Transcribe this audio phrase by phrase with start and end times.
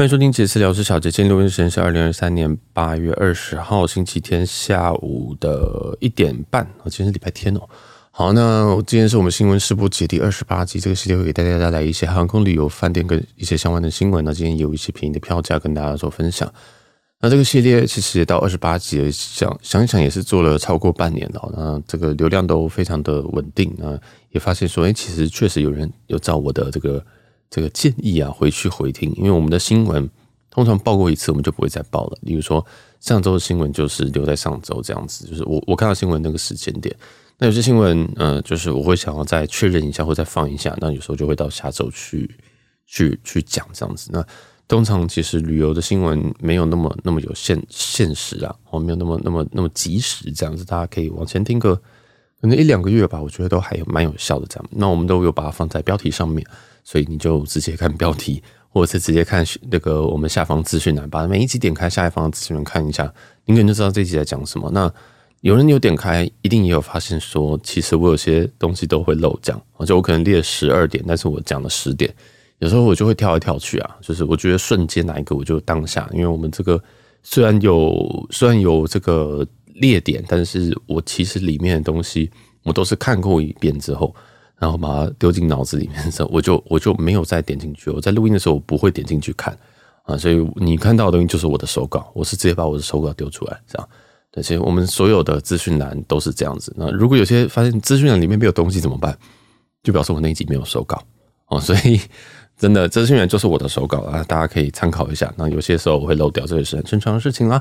[0.00, 1.10] 欢迎收听杰斯聊，我是小杰。
[1.10, 6.66] 今天录音时间是二零二三年八月二十号星期天下午的一点半。
[6.84, 7.60] 今天是礼拜天哦。
[8.10, 14.24] 好，那今天是我们新闻试播节第二十八集，这个系列会给大家带来一些航空旅游、饭店跟一些相关的新闻。
[14.24, 16.50] 那今天有一些便宜的票价跟大家做分享。
[17.20, 21.52] 那这个系列其实也到二十八集，想想一想也是做了超过半年了。
[21.54, 23.70] 那这个流量都非常的稳定。
[23.84, 27.04] 啊也发现说，哎，其实确实有人有照我的这个。
[27.50, 30.08] 这个建议啊，回去回听，因为我们的新闻
[30.50, 32.18] 通常报过一次，我们就不会再报了。
[32.22, 32.64] 例如说，
[33.00, 36.96] 上周的新闻就是留在上周这样子，就是我我看到新闻那个时间点。
[37.38, 40.76] 那有些新闻，呃，就是我会想要再确认一下，或再放一下。
[40.80, 42.30] 那有时候就会到下周去
[42.86, 44.10] 去去讲这样子。
[44.12, 44.24] 那
[44.68, 50.64] 通常其实旅游的新闻没有那么那么有现现实啊，哦，没有那么那么那么及时这样子。
[50.64, 51.74] 大家可以往前听个
[52.40, 54.68] 可能一两个月吧，我觉得都还有蛮有效的这样。
[54.70, 56.46] 那我们都有把它放在标题上面。
[56.90, 63.04] 所以你就直接看标题， 或者是直接看那个我们下方资讯栏，把每一集点开下一方资讯栏看一下，
[63.44, 64.68] 你可能就知道这集在讲什么。
[64.72, 64.92] 那
[65.42, 72.12] 有人有点开，一定也有发现说，其实我有些东西都会漏讲，就我可能列十二点，但是我讲了十点，
[72.58, 76.82] 有时候我就会跳来跳去啊，就是我觉得瞬间哪一个我就当下，因为我们这个
[77.22, 82.28] 虽然有虽然有这个列点，但是我其实里面的东西
[82.64, 84.12] 我都是看过一遍之后。
[84.60, 87.90] 然后把它丢进脑子里面的时候，我就 我就没有再点进去。
[87.90, 89.58] 我在录音的时候，我不会点进去看
[90.04, 93.88] 啊，所以你看到的东西就是我的手稿，我是直接把我的手稿丢出来，这样。
[94.30, 96.72] 对，其实我们所有的资讯栏都是这样子。
[96.76, 99.16] 那如果有些发现资讯栏里面没有东西怎么办？
[99.82, 101.02] 就表示我那一集没有手稿
[101.46, 101.58] 哦。
[101.60, 102.00] 所以
[102.56, 105.32] 真的资讯栏就是我的手稿啊，大家可以参考一下。
[105.38, 107.60] 那有些时候我会漏掉，这也是很正常的事情啦。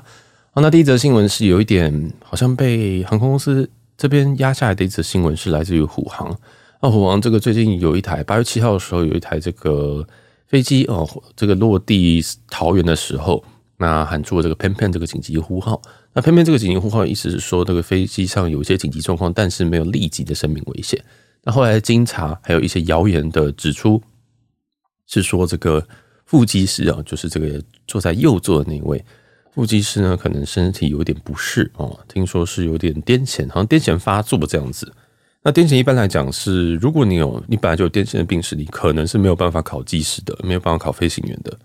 [0.52, 6.38] 好，那第一则新闻是有一点好像被航空公司这边压下来的一则新闻，是来自于虎航。
[6.82, 10.08] 那虎王这个最近有一台八月七号的时候有一台这个
[10.48, 13.44] 飞机哦，这个落地桃园的时候，
[13.78, 15.82] 那喊出了这个偏偏这个紧急呼号。
[16.14, 21.04] 那偏偏这个紧急呼号意思是说，这个飞机上有一些紧急状况，但是没有立即的生命危险。
[21.44, 24.02] 那后来经查，还有一些谣言的指出，
[25.06, 25.86] 是说这个
[26.26, 29.04] 副机师啊，就是这个坐在右座的那位
[29.54, 34.92] 副机师呢，可能身体有点不适哦，听说是有点癫痫，好像癫痫发作这样子。
[35.42, 41.58] 那癫痫一般来讲是，如果你有你本来就有癫痫的病史，你可能是没有办法考机师的，没有办法考飞行员的。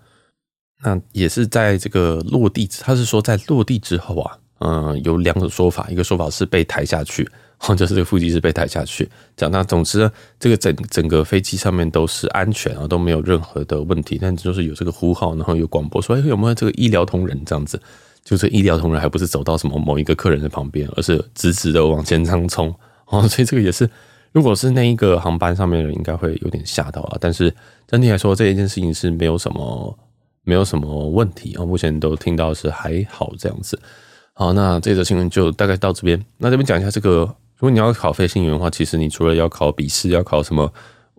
[0.83, 7.27] 那也是在这个落地，他是说在落地之后啊，嗯，有两种说法，一个说法是被抬下去，
[7.57, 9.09] 或者是这个副机师被抬下去。
[9.35, 17.77] 讲那总之呢，这个整整个飞机上面都是安全啊，都没有任何的问题，但就是有这个呼号，然后有广播说，哎，有没有这个医疗同仁这样子？
[18.23, 22.73] 就是医疗同仁还不是走到什么某一个客人的旁边，而是直直的往前舱冲。
[23.05, 23.89] 哦， 所以这个也是，
[24.31, 27.17] 如果是那一个航班上面的人，应该会有点吓到啊。
[27.19, 27.53] 但是
[27.87, 29.97] 整体来说，这一件事情是没有什么，
[30.43, 31.65] 没有什么问题啊。
[31.65, 33.79] 目前都听到是还好这样子。
[34.33, 36.21] 好，那这则新闻就大概到这边。
[36.37, 37.19] 那这边讲一下这个，
[37.55, 40.71] 如果你要考飞行员的话，其实你除了要考笔试，要考什么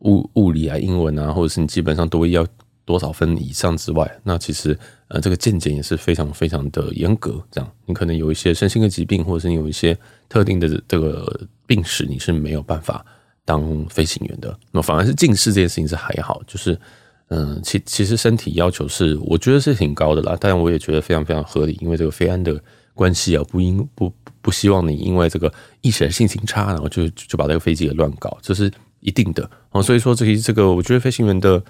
[0.03, 2.47] 物物理啊、英文啊，或者是你基本上都会要
[2.87, 7.39] 多少分以上之外，那其实呃，这个健检也是非常非常的严格。
[7.51, 9.95] 这样，你可能有一些身心的疾病，或者是你有一些
[10.31, 11.47] 特定的这个。
[11.69, 13.05] 病史你是没有办法
[13.45, 16.79] 当飞行员的，那反而是近视这件事情是还好，就是
[17.27, 22.57] 嗯，其其实身体要求是我觉得是挺高的啦，但我也觉得非常非常合理，因为这个飞安的
[22.95, 28.71] 关系啊，不应不不希望你因为这个一时心情差，然后就就把这个飞机给乱搞，这是
[29.01, 29.83] 一定的哦。
[29.83, 31.61] 所以说，这个这个，我觉得飞行员的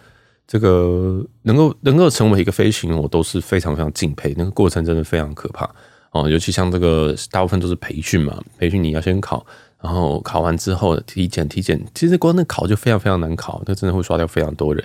[0.46, 5.68] 这个能够能够成为一个飞行员，我都是非常非常敬佩，那个过程真的非常可怕
[6.12, 6.28] 哦。
[6.28, 9.44] 尤其像这个大部分都是培训嘛，培训你要先考。
[9.78, 14.82] 然后考完之后体检，体检其实光那考就非常非常难考，那真的会刷掉非常多人。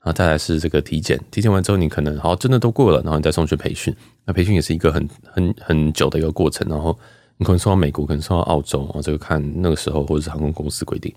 [0.00, 3.94] 然后再来是这个体检，体检完之后你可能好真的都过了，然后你再送去培训。
[4.24, 6.66] 那培训也是一个很很很久的一个过程。
[6.68, 6.96] 然后
[7.36, 11.12] 你可能送到美国，可能送到澳洲，然后这个看那个时候或者是航空公司规定。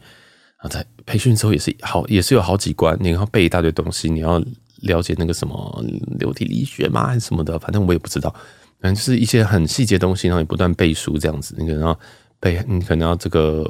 [0.62, 4.42] 然后在培训之后也是好，也是有好几关，你要背一大堆东西，你要
[4.84, 5.86] 了解那个什么
[6.20, 8.34] 流体力学嘛还是什么的，反正我也不知道。
[8.80, 12.00] 反正就是一些很细节东西，然后你不断背书这样子，你可能要。
[12.44, 13.64] 背你可能要这个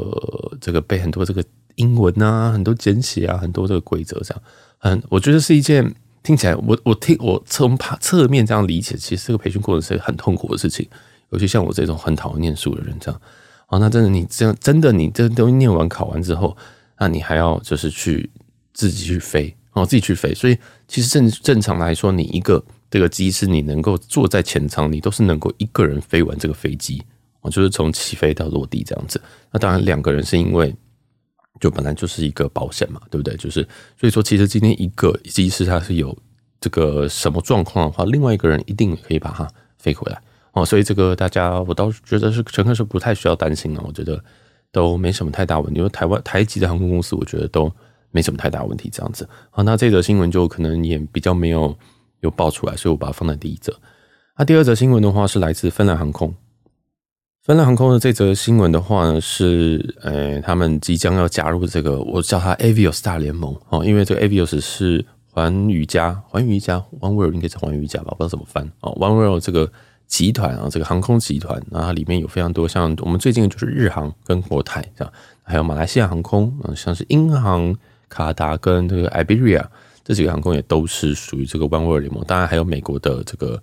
[0.62, 1.44] 这个背很多这个
[1.76, 4.42] 英文啊，很多简写啊，很多这个规则这样。
[4.80, 5.94] 嗯，我觉得是一件
[6.24, 10.88] 听起来我我听我从侧侧面这样理解，其实这个培训过程是很痛苦的事情。
[11.32, 13.22] 尤其像我这种很讨厌念书的人这样。
[13.68, 16.56] 哦，那真的你这样真的你这东西念完考完之后，
[17.02, 18.30] 那你还要就是去
[18.72, 20.32] 自己去飞哦，自己去飞。
[20.36, 20.56] 所以
[20.88, 27.02] 其实正正常来说，你一个这个机师，你能够坐在前舱，你都是能够一个人飞完这个飞机。
[27.50, 29.20] 就是从起飞到落地这样子，
[29.52, 30.76] 那当然两个人是因为
[31.60, 33.36] 就本来就是一个保险嘛，对不对？
[33.36, 33.68] 就是
[34.00, 36.16] 所以说，其实今天一个机师他是有
[36.60, 39.50] 这个什么状况的话，另外一个人一定可以把它
[39.80, 40.22] 飞回来
[40.52, 40.64] 哦。
[40.64, 44.24] 所以这个大家我倒是觉得是乘客是不太需要担心的，我觉得
[44.72, 45.80] 都没什么太大问题。
[45.80, 47.72] 因为台湾台籍的航空公司，我觉得都
[48.12, 48.90] 没什么太大问题。
[48.92, 51.76] 这样子好，那这则新闻就可能也比较没有
[52.22, 53.74] 有爆出来，所以我把它放在第一则。
[54.38, 56.34] 那第二则新闻的话是来自芬兰航空。
[57.44, 69.72] 芬兰航空的这则新闻的话呢，是呃，他们即将要加入这个，我叫它 Avios 大联盟哦，因为这个 Avios 是寰宇家，寰宇家，One World 应该是寰宇家吧，不知道怎么翻哦，One World 这个
[70.12, 75.12] 集团啊，这个航空集团，然后它里面有非常多像我们最近就是日航跟国泰这样，
[75.42, 77.76] 还有马来西亚航空，嗯，像是英航、
[78.10, 79.66] 卡达跟这个 Iberia
[80.04, 83.60] 这几个航空也都是属于这个 One World 联盟，当然还有美国的这个。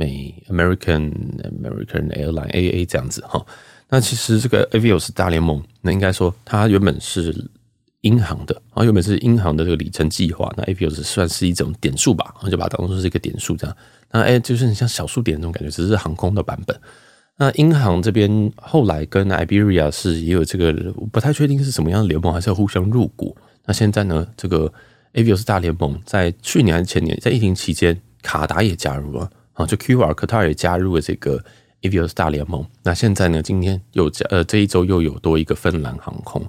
[0.00, 1.10] 美 American
[1.42, 3.44] American Airline AA 这样子哈，
[3.88, 7.32] 那其实这个 Avios 大联盟，那应该说它原本是
[8.02, 13.76] 英航的，然后原本是英航的这个里程计划，那 Avios 算是一种点数吧，然后就把它当做是一个点数这样，
[14.12, 16.78] 那哎就是很像小数点那种感觉，只是航空的版本。
[17.36, 20.72] 那英航这边后来跟 Iberia 是也有这个，
[21.12, 23.36] 不太确定是什么样的联盟，还是要互相入股。
[23.64, 24.72] 那现在呢，这个
[25.14, 29.30] Avios 大联盟在去年还是前年，在疫情期间，卡达也加入了。
[29.52, 31.42] 啊，就 QR 卡塔尔也加入了这个
[31.82, 32.64] Avios 大联盟。
[32.82, 36.44] 那现在呢，今天又加呃，这一周又有多一个芬兰航空。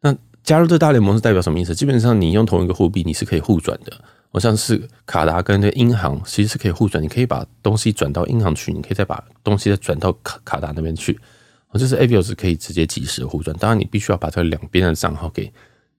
[0.00, 1.74] 那加入这大联盟是代表什么意思？
[1.74, 3.92] 基本上你用同一个货币，你是可以互转的。
[4.30, 11.18] 好像是卡达跟这个英航其实是可以互转，你可以把东西转到英行去，你可以再把东西再转到卡卡达那边去。
[11.68, 13.56] 啊，就是 Avios 可以直接即时互转。
[13.58, 15.52] 当然，你必须要把这两边的账号给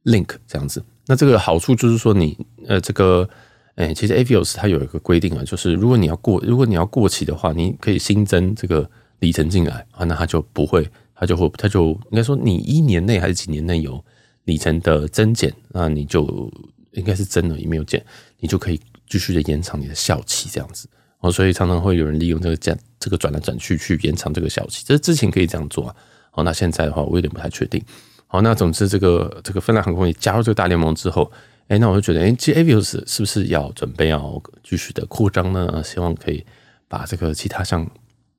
[0.05, 0.83] link 这样子。
[1.07, 3.27] 那这个好处就是说你，你呃这个。
[3.75, 8.89] 哎，其实 Avios 它有一个规定啊，就是如果你要过，如果你要过期的话，你可以新增这个
[9.19, 14.01] 里程进来啊，那它就不会，它就会，它就应该说你一年内还是几年内有
[14.45, 16.51] 里程的增减，那你就
[16.93, 18.03] 应该是增了也没有减，
[18.39, 20.87] 你就可以继续的延长你的效期这样子
[21.19, 21.31] 哦。
[21.31, 25.95] 所以常常会有人利用这个这这个转来转去去延长这个效期，这之前可以这样做啊。
[26.31, 27.83] 好，那现在的话我有点不太确定。
[28.27, 31.31] 好，那总之这个这个芬兰航空也加入这个大联盟之后。
[31.67, 35.81] 哎，那我就觉得，哎，其实 Avios 是不是要准备要继续的扩张呢？
[35.83, 36.45] 希望可以
[36.87, 37.89] 把这个其他像，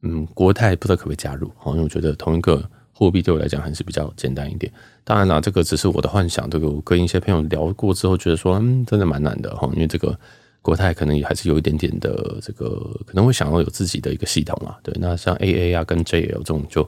[0.03, 1.51] 嗯，国泰不知道可不可以加入？
[1.67, 4.73] 因为我觉得同一个货币对我来讲还是比较简单一点。
[5.05, 6.49] 当然了，这个只是我的幻想。
[6.49, 10.19] 这个我跟一些朋友聊过之后，觉得说，嗯，真的蛮难的哈，因为这个
[10.63, 12.69] 国泰可能也还是有一点点的这个
[13.05, 14.79] 可能会想要有自己的一个系统啊。
[14.83, 16.83] 对，那像 AA 啊跟 JL 这种就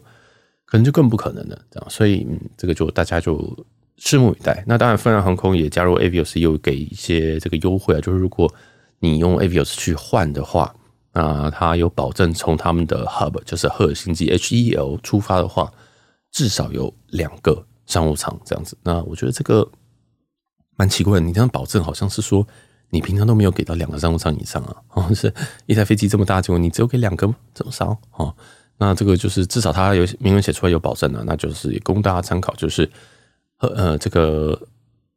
[0.64, 1.90] 可能就更不可能了，这样。
[1.90, 3.38] 所以，嗯，这个就大家就。
[4.00, 4.62] 拭目以待。
[4.64, 8.00] 那当然，芬兰航空也加入 Avios，又给一些这个优惠啊。
[8.00, 8.48] 就是如果
[9.00, 10.72] 你用 Avios 去换的话，
[11.12, 15.72] 那它有保证，从他们的 Hub 就是赫尔辛基 HEL 出发的话，
[16.38, 18.78] 至少有两个商务舱这样子。
[18.84, 19.68] 那我觉得这个
[20.76, 22.46] 蛮奇怪，你这样保证好像是说
[22.90, 24.76] 你平常都没有给到两个商务舱以上啊？
[24.94, 25.34] 哦，是
[25.66, 27.98] 一台飞机这么大，结果你只有给两个这么少？
[28.12, 28.32] 哦，
[28.76, 32.88] 那这个就是至少它有明文写出来有保证的，那就是也供大家参考，就是。
[33.60, 34.56] 和呃，这个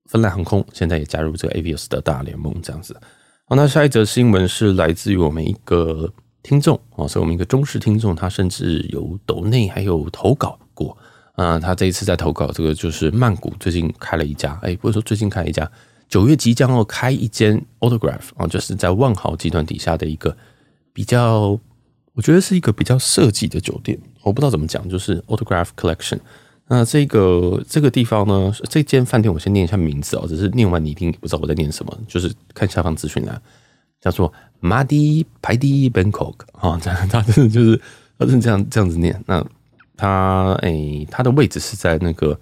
[0.08, 3.00] 芬兰航空现在也加入这个 Avis 的大联盟，这样子。
[3.46, 10.98] 好，那下一则新闻是来自于我们一个听众哦，是我们一个忠实听众，他甚至有抖内还有投稿过
[11.42, 11.60] 那。
[11.60, 15.70] 他这一次在投稿，这个就是曼谷最近开了一家，哎，不是说最近开一家，
[16.10, 20.36] 九月即将要开一间 Autograph 啊，就是在万豪集团底下的一个
[20.94, 21.60] 比较，
[22.14, 26.20] 我觉得是一个比较设计的酒店，我不知道怎么讲，就是 Autograph Collection。
[26.68, 33.42] 那这个这个地方呢，这间饭店我先念一下名字哦，只是念完你一定不知道我在念什么，就是看下方资讯栏，
[34.00, 37.82] 叫做 Madi Padi Bangkok 啊，这 样他真的就是
[38.18, 39.22] 他是这样这样子念。
[39.28, 39.46] 那
[40.02, 42.36] 他诶，他的位置是在那个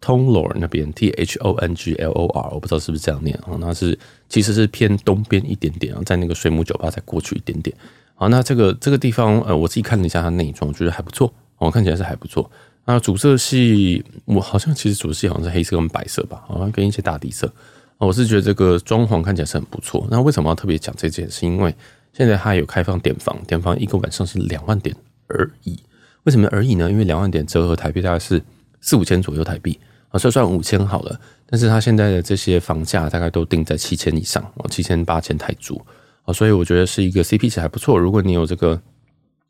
[0.00, 3.58] Thonglor 那边，T H O N G L O R，我不知道是不是这样念啊？
[3.60, 3.98] 那是
[4.30, 7.76] 其实是偏东边一点点啊，在那个水母酒吧再过去一点点。
[8.14, 12.50] 好，那这个这个地方呃，我自己看了一下它内装，我觉得还不错，我看起来是还不错。
[12.86, 17.52] 那主色系，我好像其实主色系好像是黑色跟白色吧，好像跟一些大地色。
[17.98, 20.06] 我是觉得这个装潢看起来是很不错。
[20.10, 21.30] 那为什么要特别讲这件？
[21.30, 21.74] 是因为
[22.12, 24.94] 现在它有开放点房，点房一个晚上是两万点
[25.28, 25.78] 而已。
[26.24, 26.90] 为什么而已呢？
[26.90, 28.42] 因为两万点折合台币大概是
[28.80, 29.78] 四五千左右台币
[30.08, 31.18] 啊，算算五千好了。
[31.46, 35.80] 但是它现在的这些房价大概都定在七千以上哦，七千八千泰铢
[36.24, 37.98] 啊，所以我觉得是一个 CP 值还不错。
[37.98, 38.80] 如果你有这个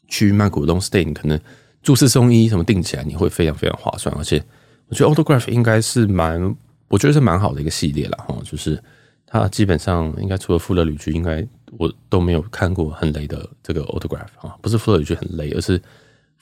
[0.08, 1.40] 去曼谷 long stay，你可能。
[1.84, 4.42] 住四送一什么定起来你会非常非常划算，而且
[4.88, 6.56] 我觉得 Autograph 应该是蛮，
[6.88, 8.82] 我觉得是蛮好的一个系列了哈，就是
[9.26, 15.78] 它基本上应该除了富乐旅居，应该我都没有看过很雷的这个 Autograph 啊，不是富乐旅居很雷，而是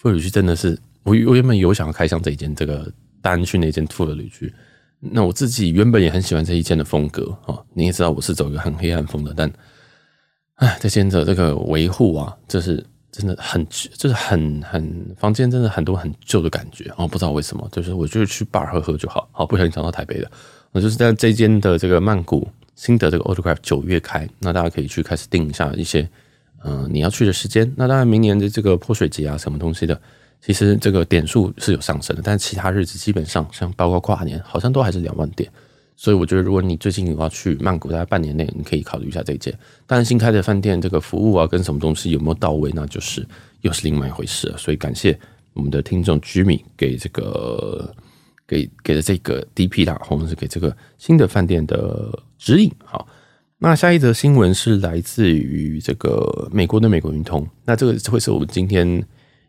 [0.02, 4.52] 富旅居真的是我我原本有想要开箱这一间这个单去那间富的旅居，
[4.98, 9.48] 那我自己原本也很喜欢这一间的风格啊，你也知道我是走一个很黑暗风的，但
[10.56, 20.28] 哎，这间的这个维护啊，这是真的很就是很很房间真的很多很旧的感觉哦，不知道为什么，就是我就是去 bar 喝喝就好，好不小心讲到台北的，
[20.72, 26.08] 我就是在这间的这个曼谷新的这个 Autograph 九月开，那大家可以去开始定一下一些。
[26.64, 30.00] 嗯、你要去的时间，那当然明年的这个泼水节啊，什么东西的，
[30.40, 35.50] 其实这个点数是有上升的，但是其他日子基本上像包括跨年，好像都还是两万点。
[35.94, 39.56] 所以我觉得，如果你最近有要去曼谷，大概半年内你可以考虑一下这一间。
[39.86, 43.24] 当然，新开的饭店这个服务啊，跟什么东西有没有到位，那就是
[43.60, 44.56] 又是另外一回事了。
[44.56, 45.16] 所以感谢
[45.52, 47.94] 我们的听众 Jimmy 给这个
[48.48, 53.06] 给给的这个 DP 啦，或者是给这个新的饭店的指引，好。
[53.62, 59.00] 那下一则新闻是来自于这个美国的美国运通，那这个会是我们今天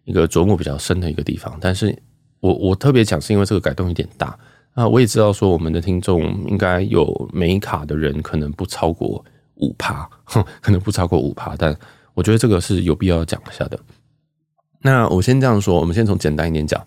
[0.06, 1.58] 一个琢磨比较深的一个地方。
[1.60, 1.98] 但是
[2.40, 4.38] 我我特别讲是因为这个改动有点大
[4.74, 11.76] 啊，我也知道说我们的听众应该有美卡的人可能不超过五趴，哼 可能不超过五趴，但
[12.14, 13.80] 我觉得这个是有必要讲一下的。
[14.84, 16.86] 那我先这样说，我们先从简单一点讲，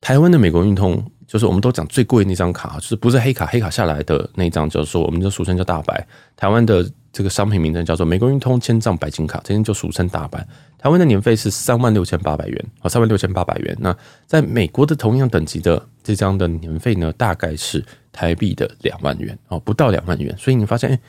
[0.00, 1.04] 台湾的美国运通。
[1.26, 6.06] 就是我们都讲最贵那张卡，就是不是黑卡，黑卡下来的那张，就是说我们就俗称叫大白。
[6.36, 10.46] 台湾的这个商品名称叫做美国运通千帐白金卡，这边就俗称大白。
[10.78, 13.76] 台湾的年费是三万六千八百元，哦，三万六千八百元。
[13.80, 20.32] 那在美国的同样等级的这张的年费呢，大概是台币的两万元哦，不到两万元。
[20.38, 21.00] 所以你发现，诶，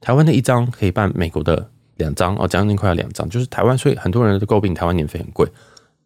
[0.00, 3.28] 台湾的一张可以办美国的两张哦，将近快要两张。
[3.28, 5.46] 就是台湾，所以很多人都诟病台湾年费很贵。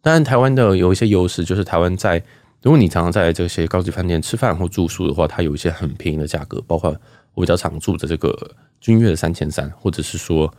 [0.01, 2.21] 当然，台湾的有一些优势，就是台湾在
[2.61, 6.95] 如果你常常在这些高级饭店吃饭或住宿的话，它有一些很便宜的价格，包括
[7.33, 10.53] 我比较常住的这个君悦的三千三，或者是说，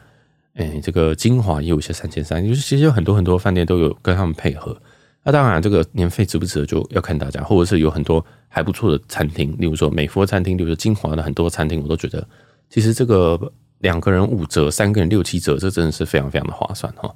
[0.54, 4.76] 哎，这个晶华也有一些三千三，就是其实有很多很多饭店都有跟他们配合。
[5.22, 12.26] 那当然，这个年费值不值得就要看大家，或者是有很多还不错的餐厅，例如说美孚餐厅，例如说晶华的很多餐厅，我都觉得
[12.68, 13.38] 其实这个
[13.78, 17.14] 两个人五折，三个人六七折，这真的是非常非常的划算哈。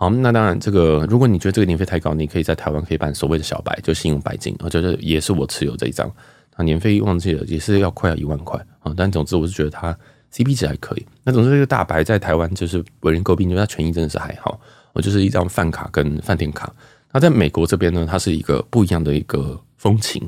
[0.00, 6.08] 好，那当然，这个如果你觉得这个年费太高，你可以在台湾可以办所谓的小白，就信用白金，我觉得也是我持有这一张，
[6.54, 8.94] 啊，年费忘记了，也是要快要一万块啊。
[8.96, 9.92] 但总之，我是觉得它
[10.32, 11.06] CP 值还可以。
[11.24, 14.60] 那总之，这个大白在台湾就是为人诟病，因为它权益真的是还好，
[14.92, 16.72] 我就是一张饭卡跟饭店卡。
[17.12, 20.22] 那在美国这边呢，它是一个不一样的一个风情。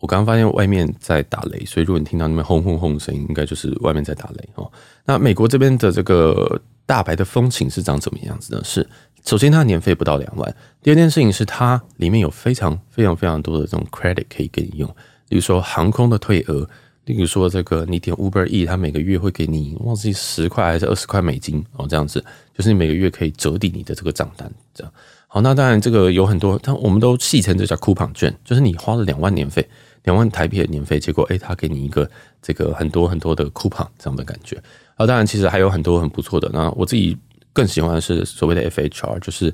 [0.00, 4.70] 我刚刚发现外面在打雷，所以如果你听到那边轰轰轰的声音，应该就是外面在打雷哦。
[5.06, 6.60] 那美国这边的这个。
[6.86, 8.62] 大白的风情是长怎么样子呢？
[8.64, 8.88] 是
[9.24, 14.86] 首先它年费不到两万，第二件事情是它里面有非常非常非常多的这种 credit 可以给你用，
[15.30, 16.68] 例如说航空的退额，
[17.06, 22.22] 例如说这个你点 Uber E，它每个月会给你忘记十块还是二十块美金哦，这样子
[22.54, 24.92] 就是你每个月可以折抵你的这个账单，这样
[25.26, 25.40] 好。
[25.40, 29.66] 那当然这个有很多，但我们都戏称这叫 coupon 券，就是你花了两万年费，
[30.04, 32.08] 两万台币的年费，结果诶，他给你一个
[32.40, 34.56] 这个很多很多的 coupon 这样的感觉。
[34.96, 36.48] 啊，当然，其实还有很多很不错的。
[36.52, 37.16] 那我自己
[37.52, 39.50] 更喜欢的是所谓的 FHR，就是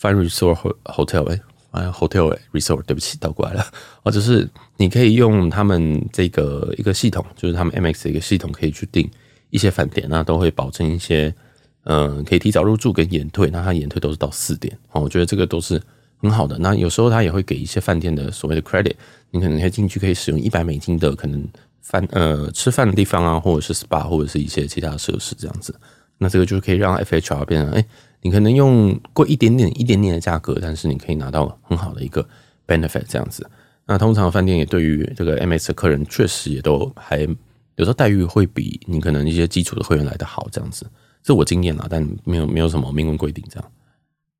[0.00, 1.38] Fine Resort Hotel，
[1.70, 3.64] 哎 Hotel Resort，对不起，倒过来了。
[4.02, 9.08] 或者是你可以用他们这个一个系统，就是他们 MX 的一个系统，可以去订
[9.50, 11.32] 一些饭店，那都会保证一些，
[11.84, 13.48] 嗯，可以提早入住跟延退。
[13.50, 15.80] 那它延退都是到四点，哦，我觉得这个都是
[16.16, 16.58] 很好的。
[16.58, 18.94] 那有时候他也会给一些饭店的所谓的 credit，
[19.30, 21.46] 你可能可以进去可以使用一百美金的可能。
[21.82, 25.74] 饭呃，吃饭的地方啊，或者是 SPA，或者是一些其他设施这样子，
[26.18, 27.84] 那这个就是可以让 FHR 变成，哎，
[28.20, 32.24] 你可能用贵一点点、一点点的价格，但是你可以拿到很好的一个
[32.64, 33.44] benefit 这样子。
[33.86, 37.22] 那通常饭店也对于这个 MS 的客人，确实也都还
[37.74, 40.86] 有时候待遇会比你可能一些基础的会员来得好这样子，
[41.24, 43.70] 这我经验啦，但没有没有什么明文规定这样。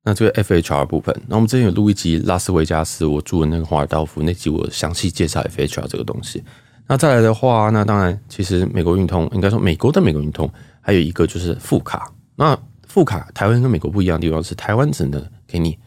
[0.03, 6.43] 那这个 FHR 部分，那我们之前有录一集拉斯维加斯，我住的那个华尔道夫那集，我详细介绍 FHR 这个东西。
[6.87, 12.11] 那再来的话，那当然，其实美国运通应该说美国的美国运通还有一个就是副卡。
[12.35, 15.77] 那副卡台湾跟美国不一样的地方是，台湾只能给你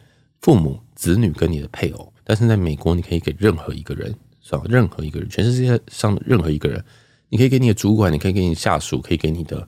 [0.41, 4.63] 父母、子女跟你的配偶，但是在美国你可以给任何一个人，是吧？
[4.69, 6.83] 任何一个人，全世界上的任何一个人，
[7.29, 9.67] 你可以给你的主管，你可以给你下属，可以给你的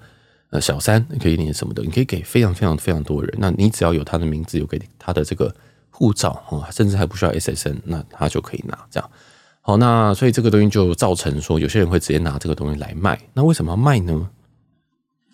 [0.50, 3.34] 呃小三，你可以领什么的，你可以给非常非常非常多人。
[3.38, 5.54] 那你只要有他的名字，有给他的这个
[5.90, 9.10] 护照啊，甚至还不需要 SSN，那他就可以拿这样。
[9.60, 13.18] 好，那所以这个东西就造成说，有些人会直接拿这个东西来卖。
[13.34, 14.28] 那为什么要卖呢？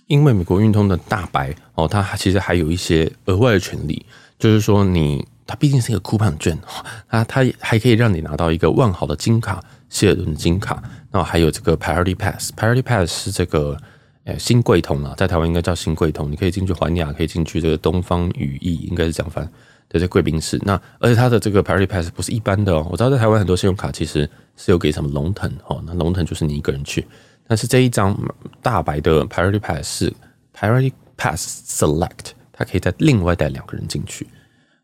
[0.06, 4.04] 因为美国运通的大白哦，它其实还有一些额外的权利，
[4.38, 6.58] 就是说你它毕竟是一个 coupon 券，
[7.08, 12.52] 它它还可以让你拿到一个万豪的金卡、希尔顿的金卡，那还有这个 Priority Pass。
[12.54, 13.78] Priority Pass 是这个
[14.24, 19.50] 哎，新贵通啊，在台湾应该叫新贵通，你可以进去环亚，可以进去这个东方羽翼，应该是这样翻。
[19.88, 20.60] 对，这贵宾室。
[20.62, 24.20] 那而且它的这个 Priority Pass 不是一般的哦，我知道在台湾很多信用卡其实
[24.56, 27.04] 是有给什么龙腾哦，那龙腾就是你一个人去，
[27.48, 28.16] 但是这一张
[28.62, 30.12] 大白的 Priority Pass 是
[30.56, 34.26] Priority Pass Select，它可以再另外带两个人进去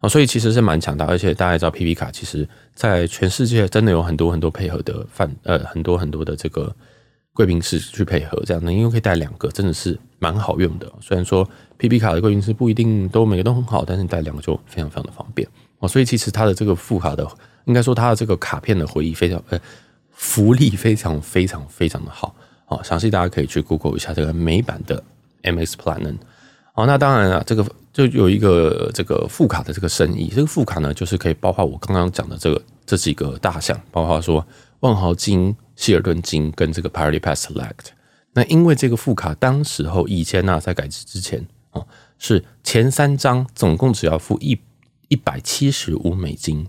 [0.01, 6.75] 哦，所以其实是蛮强大，而且大家也知道 PP 卡其实在全世界真的有很多很多配合的范，呃，很多很多的这个。
[7.39, 10.93] 贵宾室去配合这样的，因为可以带两个，真的是蛮好用的。
[11.01, 15.47] 虽然说 PP 卡的贵宾室不一定都每个都很好，但是带两个就非常非常的方便
[15.79, 15.87] 哦。
[15.87, 17.25] 所以其实它的这个副卡的，
[17.67, 19.61] 应该说它的这个卡片的回忆非常呃
[20.11, 22.35] 福利非常非常非常的好
[22.67, 22.81] 哦。
[22.83, 25.01] 详细大家可以去 Google 一下这个美版的
[25.45, 26.17] MX Platinum。
[26.73, 34.45] 好，那当然了，这个就有一个这个副卡的这个生意，这个副卡呢就是可以包括我刚刚讲的这个这几个大项，包括说
[34.81, 35.55] 万豪金。
[35.79, 37.91] 希尔顿金跟这个 Priority Pass Select，
[38.33, 41.87] 那因为这个副卡当时候以前呢、啊，在改制之前哦，
[42.19, 44.59] 是前三张总共只要付一
[45.07, 46.67] 一百七十五美金，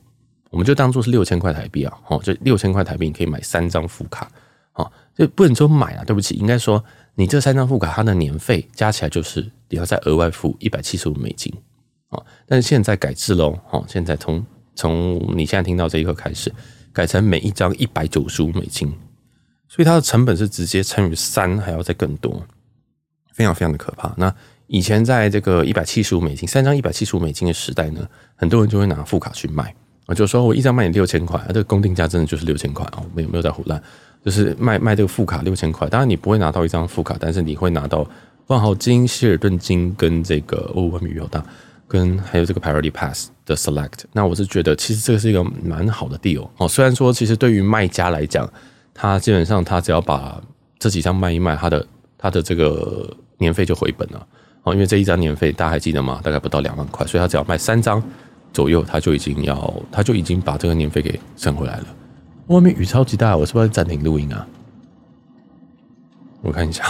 [0.52, 4.32] 我们就当做是六千块台币啊，哦，就六千块台币你可以买三张副卡，
[4.74, 6.84] 哦，就不能说买啊，对不起，应该说
[7.16, 11.52] 你这三张副卡它的年费加起来就是你要再额外付一百七十五美金，
[12.10, 16.54] 哦，但是现在改制喽，哦，现在从从你现在听到这一刻开始。
[17.00, 18.94] 改成每一张一百九十五美金，
[19.70, 22.46] 所以它的成本是直接乘以三，还要再更多，
[23.32, 24.14] 非常非常的可怕。
[24.18, 24.36] 那
[24.68, 29.74] 以前在这个一百七十五美金三张一百七十五美金的时代呢，很多人就会拿副卡去卖，
[30.08, 33.82] 我就说我一张卖你六千块，这个公定价真的就是六千块啊，没有没有在胡乱，
[34.26, 35.88] 就是卖卖这个副卡六千块。
[35.88, 38.06] 当然你不会拿到一张副卡，但是你会拿到
[38.48, 41.42] 万豪金、希尔顿金跟这个欧文米有大。
[41.90, 46.68] 跟还有这个 Priority Pass 的 Select，那我是觉得其实这个是一个蛮好的 deal 哦。
[46.68, 48.48] 虽然说其实对于卖家来讲，
[48.94, 50.40] 他基本上他只要把
[50.78, 54.28] 这几张卖一卖，他的他的这个年费就回本了
[54.62, 54.72] 哦。
[54.72, 56.22] 因为这一张年费大家还记得吗？
[56.24, 58.02] 大概不到两万块，所以他只要卖三张
[58.54, 61.86] 左右，他就已经要他就已经把这个年费给挣回来了。
[62.48, 64.48] 外面雨超级大，我是不是要暂停录音啊？
[66.44, 66.84] 我看一下。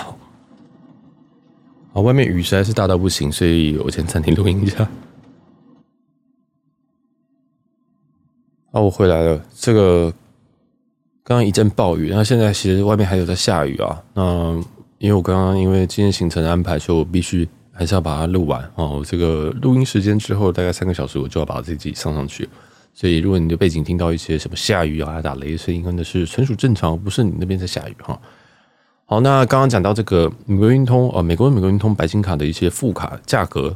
[2.01, 4.89] 外面雨实在是大到不行，所以我先暂停录音一下。
[8.72, 9.44] 啊，我回来了。
[9.53, 10.12] 这个
[11.24, 14.03] 刚刚一阵暴雨，那现在其实外面还有在下雨啊。
[14.14, 14.53] 那
[15.00, 19.03] 因为我刚刚因为今天行程的安排，所以我必须还是要把它录完哦。
[19.05, 22.48] 这个录音时间之后大概三个小时，我就要把自己上上去。
[22.94, 28.20] 所以如果你的背景听到一些什么下雨啊、打雷的声音，那是纯属正常，不是你那边在下雨哈。
[29.11, 33.75] 好，那刚刚讲到这个美国运通呃，美国美国运通白金卡的一些副卡价格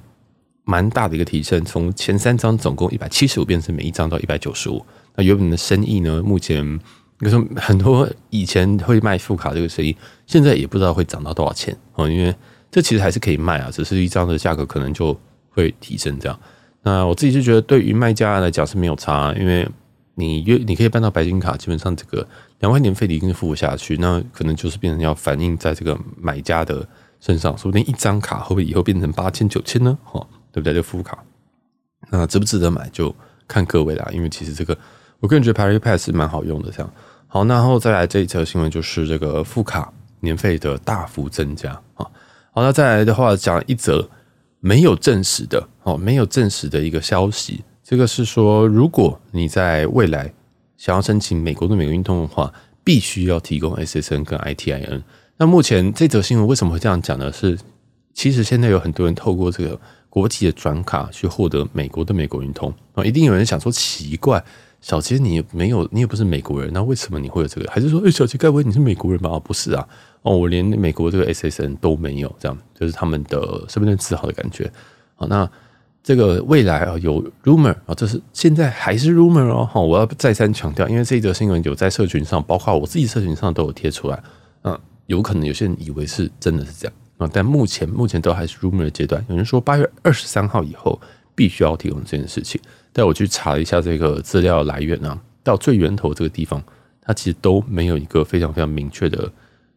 [0.63, 4.86] 蛮大的一个提升，从前三张总共一百七十五变成每一张到一百九十五。
[5.15, 6.78] 那原本的生意呢，目前
[7.17, 12.32] 比如说很多以前会卖副卡这个生意，现在也不知道会涨到多少钱哦，因为
[12.69, 15.19] 这其实还是可以卖啊，只是一张的价格可能就
[15.50, 16.39] 会提升这样。
[16.84, 19.67] 那我自己是觉得对于卖家来讲是没有差，因为。
[20.15, 22.28] 你约你可以办到白金卡，基本上这个
[22.60, 26.88] 两万年费你一定是付不下去，那可能就是变成要反映在这个买家的
[27.19, 29.97] 身上，说不定一张卡会不会以后变成八千九千呢？
[30.04, 30.73] 哈，对不对？
[30.73, 31.17] 就副卡，
[32.12, 33.15] 那值不值得买就
[33.47, 34.08] 看各位啦。
[34.13, 34.78] 因为其实这个
[35.19, 36.69] 我个人觉得 Priority Pass 是蛮好用的。
[36.69, 36.93] 这样
[37.28, 42.06] 好，那然后再来这一则新闻就是这个副卡年费的大幅增加啊。
[42.52, 44.08] 好，那再来的话讲一则
[44.60, 47.63] 没有证实的哦，没有证实的一个消息。
[47.84, 50.34] 这个是说，如果你在未来
[50.78, 55.02] 想要申请美国的美国运通的话，必须要提供 SSN 跟 ITIN。
[55.36, 57.30] 那目前这则新闻为什么会这样讲呢？
[57.34, 57.60] 是
[58.13, 59.78] 其实现在有很多人透过这个
[60.10, 64.41] 国际的转卡去获得美国的美国运通啊，一定有人想说奇怪，
[64.80, 67.69] 小杰你没有，你也不是美国人，那为什么你会有这个？
[67.69, 69.38] 还是说，哎，小杰该不会你是美国人吧？
[69.39, 69.86] 不是啊，
[70.22, 74.72] 哦，我连美国这个 SSN 都没有，这样就是他们的身份证字号的感觉。
[75.15, 75.50] 好，那。
[76.04, 79.66] 这个未来啊，有 rumor 啊，这是现在还是 rumor 哦。
[79.66, 84.22] 好，我要再三强调，因为这一则新闻有在社群上，包括我自己社群上都有贴出来。
[84.63, 89.24] 嗯，有可能有些人以为是真的是这样啊，但目前目前都还是 rumor 的阶段。
[89.30, 91.00] 有人说八月二十三号以后
[91.34, 92.60] 必须要提供这件事情，
[92.92, 96.62] 但我去查了一下这个资料来源啊，到最源头这个地方，
[97.02, 99.32] 它其实都没有一个非常非常明确的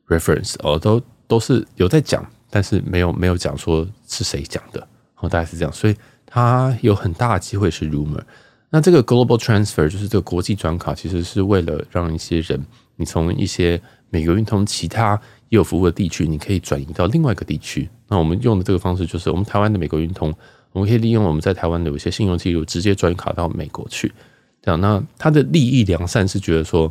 [0.08, 4.84] reference 哦，都都是有在讲，但是没有没有讲说是谁讲的，
[5.20, 5.94] 哦，大概是这样，所以。
[6.26, 8.20] 它有很大的机会是 rumor。
[8.68, 12.62] 那这个 global transfer 就是这个国际转卡，其实是为了让一些人，
[12.96, 17.88] 你从一些美国运通其他也有服务的地区，你可以转移到另外一个地区。
[18.08, 20.34] 那我们用的这个方式就是，我们台湾的美国运通，
[20.72, 24.12] 我们可以利用我们在台湾的有些信用记录，直接转卡到美国去。
[24.60, 26.90] 这样，那它的利益良善是觉得说，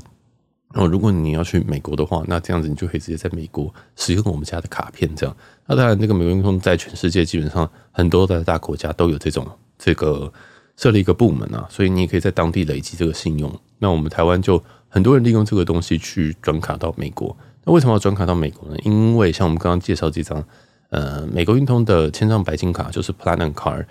[0.75, 5.33] 然后如果你要去美国的话，那这样子你就可以直接在美国使用我们家的卡片，这样。
[5.65, 9.47] 那当然，这个美国运通在全世界基本上很多的大国家都有这种
[9.79, 10.29] 这个
[10.75, 13.49] 设立一个部门啊，所以你也可以在当地累积这个信用。
[13.79, 17.33] 那我们台湾就很多人利用这个东西去转卡到美国。
[17.63, 18.75] 那为什么要转卡到美国呢？
[18.83, 20.43] 因为像我们刚刚介绍这张，
[20.89, 23.85] 呃，美国运通的千帐白金卡就是 Platinum Card，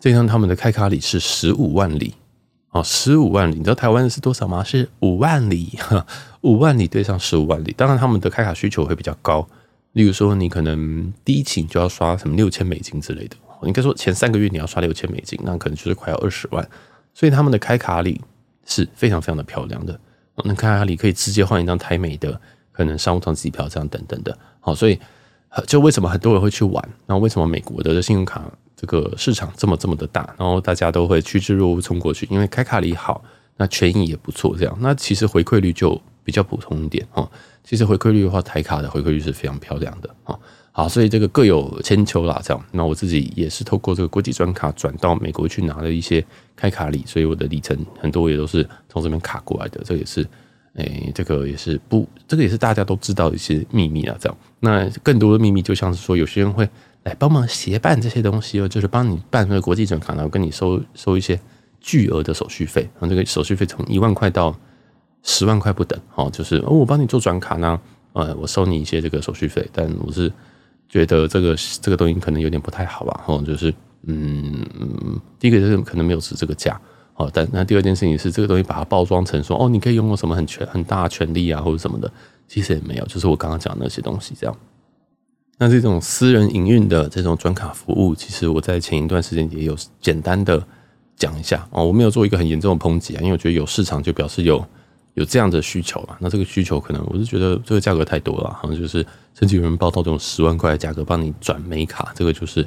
[0.00, 2.14] 这张他们的开卡礼是十五万里
[2.74, 3.54] 哦，十五万里。
[3.54, 4.62] 你知道台湾是多少吗？
[4.62, 5.78] 是五万里，
[6.40, 7.72] 五万里对上十五万里。
[7.76, 9.48] 当然，他们的开卡需求会比较高，
[9.92, 16.68] 例如说你可能第一期就要刷什么六千美金之类的，应该说前三个月你要刷六千美金，那可能就是快要二十万。
[17.14, 18.20] 所以他们的开卡礼
[18.66, 19.98] 是非常非常的漂亮的，
[20.44, 22.40] 那开卡礼可以直接换一张台美的。
[22.76, 24.98] 可能商务舱机票这样等等的，好，所以
[25.64, 26.84] 就为什么很多人会去玩？
[27.06, 28.42] 然后为什么美国的信用卡
[28.76, 30.22] 这个市场这么这么的大？
[30.38, 33.24] 然后大家都会趋之若鹜冲过去，因为开卡礼好，
[33.56, 37.28] 那权益也不错，这样，那其实回馈率就比较普通一点哈。
[37.62, 40.38] 其实回馈率的话，台卡的回馈率是非常漂亮的啊。
[40.72, 42.64] 好，所以这个各有千秋啦，这样。
[42.72, 46.24] 那我自己也是透过这个国际转卡转到美国去拿了一些
[46.56, 50.26] 开卡礼，所以我的里程很多也都是从这边卡过来的，这也是。
[50.76, 54.16] 哎、欸，这个也是不，这个也是大家都知道的一些秘密啊。
[54.18, 56.68] 这样，那更多的秘密就像是说，有些人会
[57.04, 61.38] 来帮忙协办这些东西哦，就是帮你办那个国际转卡，然后跟你收收一些
[61.80, 62.82] 巨额的手续费。
[62.94, 64.54] 然后这个手续费从一万块到
[65.22, 65.98] 十万块不等。
[66.14, 67.80] 哦，就是哦，我帮你做转卡呢，
[68.14, 70.32] 呃，我收你一些这个手续费，但我是
[70.88, 73.24] 觉得这个这个东西可能有点不太好吧。
[73.26, 73.72] 哦，就是
[74.06, 74.64] 嗯，
[75.38, 76.80] 第一个就是可能没有值这个价。
[77.12, 82.10] 好，但那第二件事情是，这个东西把它包装成说，哦，你可以拥有什么很权很大权利啊，或者什么的，
[82.48, 84.56] 其实也没有，就是我刚刚讲的那些东西这样。
[85.58, 90.62] 那这种私人营运的这种转卡服务，其实我在前一段时间也有简单的
[91.16, 94.64] 讲一下哦，我没有做一个很严重的抨击啊，因为我觉得有市场就表示有
[95.14, 96.16] 有这样的需求啊。
[96.20, 102.66] 那这个需求可能我是觉得这个价格太多了，好像就是甚至有人报到这种十万块的价格帮你转美卡，这个就是。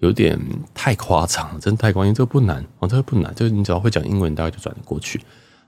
[0.00, 0.38] 有点
[0.74, 5.18] 太夸张了，真的太夸张，这个不难哦，这个不难，就是你只要会讲英文，大概就转得过去。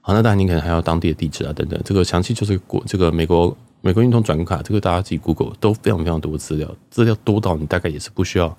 [0.03, 1.81] 好，那当然你可能还要当地的地址啊，等等。
[1.83, 8.57] 这个详细就是国这个美国美国运通转卡，这个大家自己 Google 都非常非常多的资料，资料多到你大概也是不需要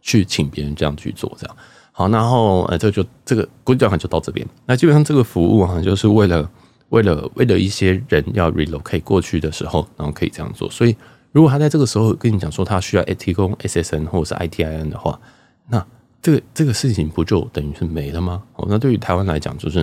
[0.00, 1.56] 去请别人这样去做这样。
[1.92, 4.46] 好，然后呃，这就这个国际转卡就到这边。
[4.66, 6.50] 那基本上这个服务啊，就是为了
[6.88, 10.96] 为了为了一些人要 relocate 过去的时候，然后可以这样做，所以。
[11.34, 15.18] 如果他在这个时候跟你讲说他需要提供 SSN 或者是 ITIN 的话，
[15.70, 15.82] 那
[16.20, 18.42] 这个这个事情不就等于是没了吗？
[18.56, 19.82] 哦，那对于台湾来讲，就是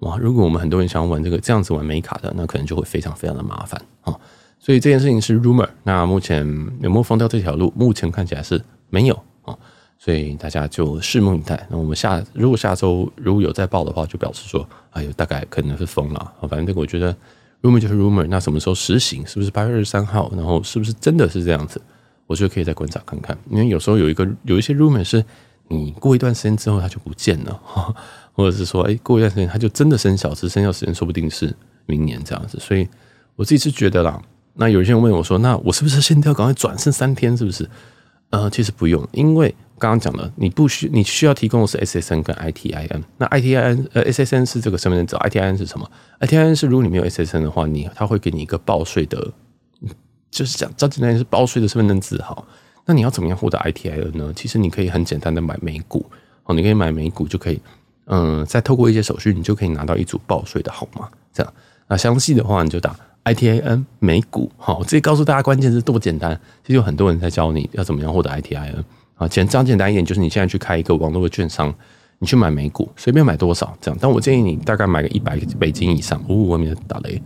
[0.00, 4.20] 哇，如果我们很多人想要玩这个这样子玩美卡的，那可能就会非常非常的麻烦哦。
[4.58, 6.38] 所以这件事情是 rumor，那目前
[6.80, 7.72] 有没有封掉这条路？
[7.74, 9.58] 目前看起来是没有哦，
[9.98, 11.66] 所以大家就拭目以待。
[11.70, 16.32] 那我们下如果下周如果有再报的话，就表示说，哎呦，大概可能是封了。
[16.42, 17.16] 反正这个我觉得。
[17.62, 19.22] rumor 就是 rumor，那什么时候实行？
[19.26, 20.32] 是不是八月二十三号？
[20.34, 21.78] 然后是不是真的是这样子？
[22.26, 25.22] 我觉得可以再观察看看，因为有时候有一个有一些 rumor 是
[25.70, 27.60] 你过一段时间之后它就不见了，
[28.34, 31.54] 或者是说，哎，过一段时间它就真的生效，是生效时间说不定是
[31.86, 32.58] 明年这样子。
[32.60, 32.86] 所以
[33.36, 34.20] 我自己是觉得啦，
[34.54, 36.76] 那有些人问我说，那我是不是现在要赶快转？
[36.78, 37.66] 剩三天是不是？
[38.28, 39.54] 呃，其实不用，因为。
[39.80, 43.02] 刚刚讲了，你不需你需要提供的是 SSN 跟 ITIN。
[43.16, 49.32] 那 ITIN 呃 SSN 是这个身份证，ITIN 是什么？ITIN 是如果你没有 SSN 的话，你他会给你一个报税的，
[50.30, 52.46] 就是讲张简单是报税的身份证字号。
[52.86, 54.32] 那你要怎么样获得 ITIN 呢？
[54.34, 56.04] 其实你可以很简单的买美股
[56.44, 57.60] 哦，你可以买美股就可以，
[58.06, 61.08] 嗯，再透过一些手续，你就可以拿到一组报税的号码。
[61.32, 61.52] 这样，
[61.86, 64.50] 那详细的话你就打 ITIN 美股。
[64.56, 66.38] 好，这里告诉大家关键是多简单。
[66.64, 68.82] 其实有很多人在教你要怎么样获得 ITIN。
[69.16, 71.72] 啊，简讲简单一点，就是你现在去开一个网络的券商，
[72.18, 73.98] 你去买美股，随便买多少这样。
[74.00, 76.20] 但我建议你大概买个一百美金以上。
[76.28, 77.22] 呜、哦，外面打雷。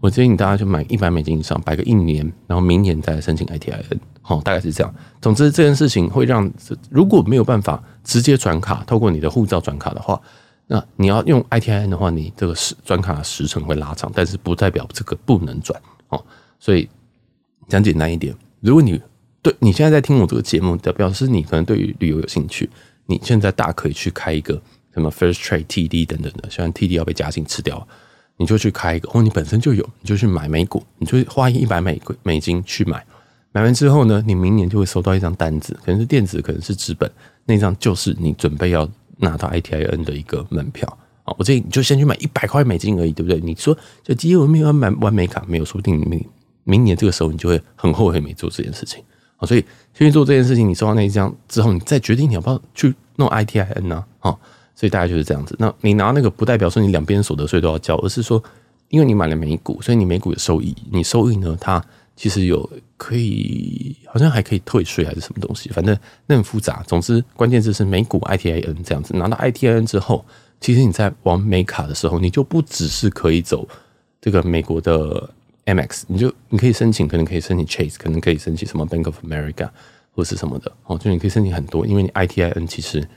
[0.00, 3.98] 我建议你大家就买一百美金以上，摆个一年，然后明年再申请 ITIN。
[4.22, 4.94] 好，大概是这样。
[5.20, 6.50] 总之这件事情会让，
[6.90, 10.20] 如果没有办法直接转卡，透过你的护照转卡的话，
[10.66, 15.80] 那你要用 ITIN 的话，你这个时转卡的时程会拉长，但是不代表这个不能转。
[16.08, 16.22] 哦，
[16.58, 16.88] 所以
[17.68, 19.00] 讲简单一点，如果你
[19.42, 22.68] 对，你现在在听我这个节目，代表示你可能对于旅游有兴趣。
[23.06, 24.60] 你现在大可以去开一个
[24.92, 27.86] 什么 First Trade TD 等等的，虽然 TD 要被嘉信吃掉，
[28.36, 33.04] 你就去开一个，或你本身就有，你就去买美股，你就花一百美美金去买。
[33.52, 37.10] 买完之后呢，你明年就会收到一张单子，可能是电子，可能是纸本，
[37.46, 40.86] 那张就是你准备要拿到 ITIN 的一个门票
[41.24, 41.34] 啊。
[41.38, 43.40] 我建议你就先去买一百块美金而已，对不对？
[43.40, 46.22] 你说就基于我没有买玩美卡，没有，说不定明
[46.64, 49.02] 明年这个时候你就会很后悔没做这件事情。
[49.36, 50.68] 好，所以先去做这件事情。
[50.68, 54.04] 你收到那一张之后，你再决定你要不要去弄 ITIN 呢？
[54.18, 54.38] 好，
[54.76, 55.56] 所以大概就是这样子。
[55.58, 58.40] 那你拿那个不代表说你两边所得税都要交，而是说
[58.90, 61.84] 因为你买了美股，所以你美股的收益，你收益呢，它
[62.14, 66.84] 其实有可以，好像还可以退税还是什么东西，反正那很复杂。
[66.86, 70.24] 总之，关键字是美股 ITIN 这样子，拿到 ITIN 之后，
[70.60, 73.66] 其实你在玩美卡的时候，你就不只是可以走
[74.20, 75.28] 这个美国的
[75.64, 79.68] MX，你就你可以申请，可能可以申请 Chase，可能可以申请什么 Bank of America
[80.12, 83.08] 或是什么的哦，就你可以申请很多，因为你 ITIN 其实，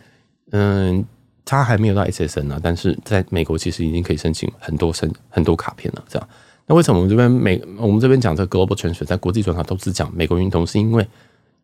[0.52, 1.06] 嗯。
[1.50, 6.04] 他还没有到 SSN 啊，但是在美国其实已经可以申请很多申很多卡片了。
[6.08, 6.30] 这样，
[6.68, 11.08] 那为什么我们这边美我们这边讲这个 Global Transfer 在国际转卡都是讲美国运通，是因为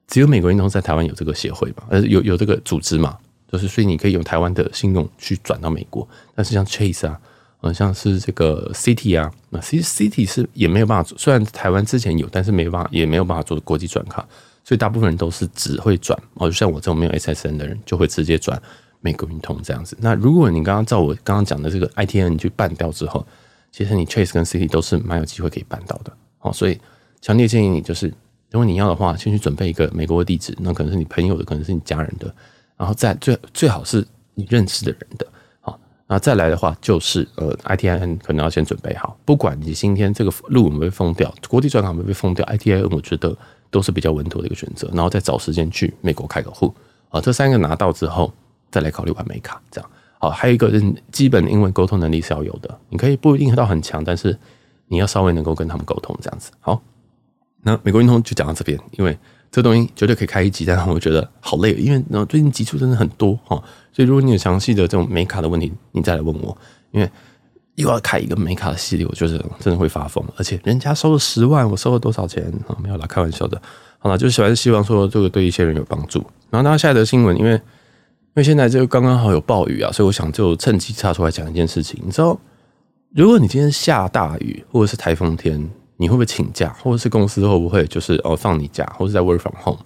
[0.08, 3.15] 只有美国运通在台湾有这个协会嘛，呃，有有这个组织嘛，
[3.52, 6.08] 就是所以你可以用台湾的信用去转到美国。
[6.34, 7.19] 但是像 Chase 啊，
[7.62, 14.28] 呃，像是这个 City 啊，那其实 City 是也没有办法做，虽然台湾之前有，但是没办法也没有办法做国际转卡，
[14.63, 18.60] 所以大部分人都是只会转哦，就像我这种没有 SSN 的人就会直接转。
[19.06, 23.24] 美国运通这样子，那如果你刚刚照我刚刚讲的这个 ITN 你去办掉之后，
[23.72, 26.52] 其实你 Chase 跟 Citi 都是蛮有机会可以办到的哦。
[26.52, 26.80] 所以
[27.22, 28.08] 强烈建议你，就是
[28.50, 32.34] 如果你要的话，先去准备一个美国的地址，那可能是你朋友的，可能是你家人的，
[32.78, 35.28] 然后再最最好是你认识的人的，
[35.62, 43.38] 好，然后再来的话就是呃 ITN 可能要先准备好，不管你今天这个路有没有被封掉，国际转卡有没有被封掉，ITN 我觉得
[43.70, 46.74] 都是比较稳妥的一个选择，然后再找时间去美国开个户
[47.10, 48.34] 啊，这三个拿到之后。
[48.75, 50.29] 再来考虑玩美卡，这样好。
[50.29, 54.38] 还有一个是基本英文沟通能力是要有的，你可以不一定到很强，但是
[54.89, 56.51] 你要稍微能够跟他们沟通，这样子。
[56.59, 56.81] 好，
[57.61, 59.17] 那美国运通就讲到这边，因为
[59.49, 63.55] 这东西绝对可以开一集，但是我觉得好累，因为最近集数真的很多哈，
[63.93, 66.57] 所以如果你有详细的这种美卡的问题，你再来问我，
[66.91, 67.09] 因为
[67.75, 70.21] 又要开一个美卡的系列，我觉得真的会发疯。
[70.35, 72.43] 而且人家收了十万，我收了多少钱？
[72.83, 73.61] 没有啦，开玩笑的。
[73.99, 76.19] 好了，就是还是希望说这个对一些人有帮助。
[76.49, 77.57] 然后，那下一则新闻，因为。
[78.36, 81.98] 因为现在就刚刚好有暴雨啊，所以我想就趁机插出来讲一件事情。
[82.04, 82.38] 你知道，
[83.15, 86.76] 如果你今天下大雨或者是台风天，你会不会请假？
[86.84, 89.80] 或者是公司会不会就是哦放你假，或者在 work from home，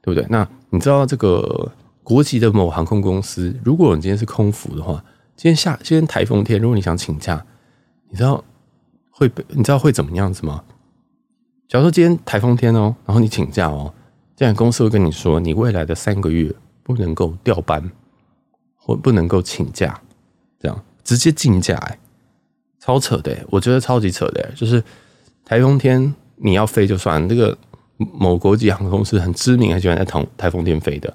[0.00, 0.26] 对不对？
[0.28, 1.70] 那你知道这个
[2.02, 4.94] 国际的某航空公司，如果你今天是空服的话，
[5.36, 7.46] 今天下今天台风天，如果你想请假，
[8.10, 8.42] 你知道
[9.12, 10.64] 会被你知道会怎么样子吗？
[11.68, 13.94] 假如说今天台风天哦，然后你请假哦，
[14.34, 16.52] 这样公司会跟你说，你未来的三个月。
[16.82, 17.90] 不能够调班，
[18.76, 20.00] 或不能够请假，
[20.58, 21.98] 这样直接禁假，哎，
[22.80, 24.82] 超扯的，我觉得超级扯的，就是
[25.44, 27.56] 台风天你要飞就算，这个
[27.96, 31.12] 某国际航空公司很知名，很喜欢在台台风天飞的，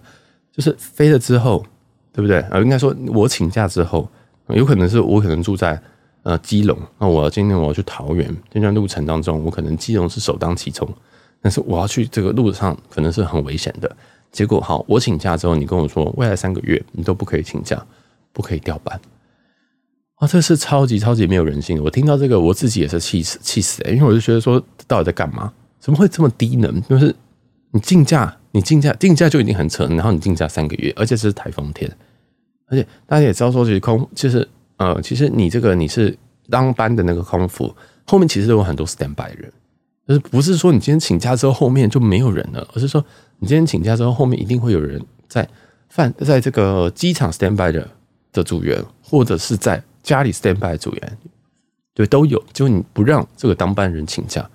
[0.51, 1.65] 就是飞了之后，
[2.13, 2.39] 对不对？
[2.41, 4.09] 啊，应该说我请假之后，
[4.47, 5.81] 有可能是我可能住在
[6.23, 10.87] 呃基隆，那我今天我要去桃园，这段路程当中，我可能基隆是首当其冲，
[11.41, 13.97] 但是我要去这个路上可能是很危险的。
[14.31, 17.83] 结果好，我请假之后，你跟我说未来三个月你都不可以请假，
[18.33, 18.99] 不可以调班
[20.15, 20.27] 啊！
[20.27, 21.83] 这是超级超级没有人性的。
[21.83, 23.93] 我听到这个，我自己也是气死气死欸！
[23.93, 25.51] 因为我就觉得说，到底在干嘛？
[25.79, 26.81] 怎么会这么低能？
[26.83, 27.15] 就是
[27.71, 31.89] 你竞价，你竞价，竞价就已经很扯，然后你竞价三个月，而且这是台风天，
[32.67, 36.17] 而且大家也知道说，其实空就是呃，其实你这个你是
[36.49, 37.73] 当班的那个空服，
[38.05, 39.51] 后面其实有很多 standby 人，
[40.07, 43.03] 就是不是说你今天请假之后后面就没有人了，而是说。
[43.39, 45.47] 你今天请假之后，后面一定会有人在
[45.89, 47.87] 饭在这个机场 stand by 的
[48.33, 51.17] 的组员，或者是在家里 stand by 的组员，
[51.93, 52.43] 对，都有。
[52.51, 54.49] 就你不让这个当班人请假，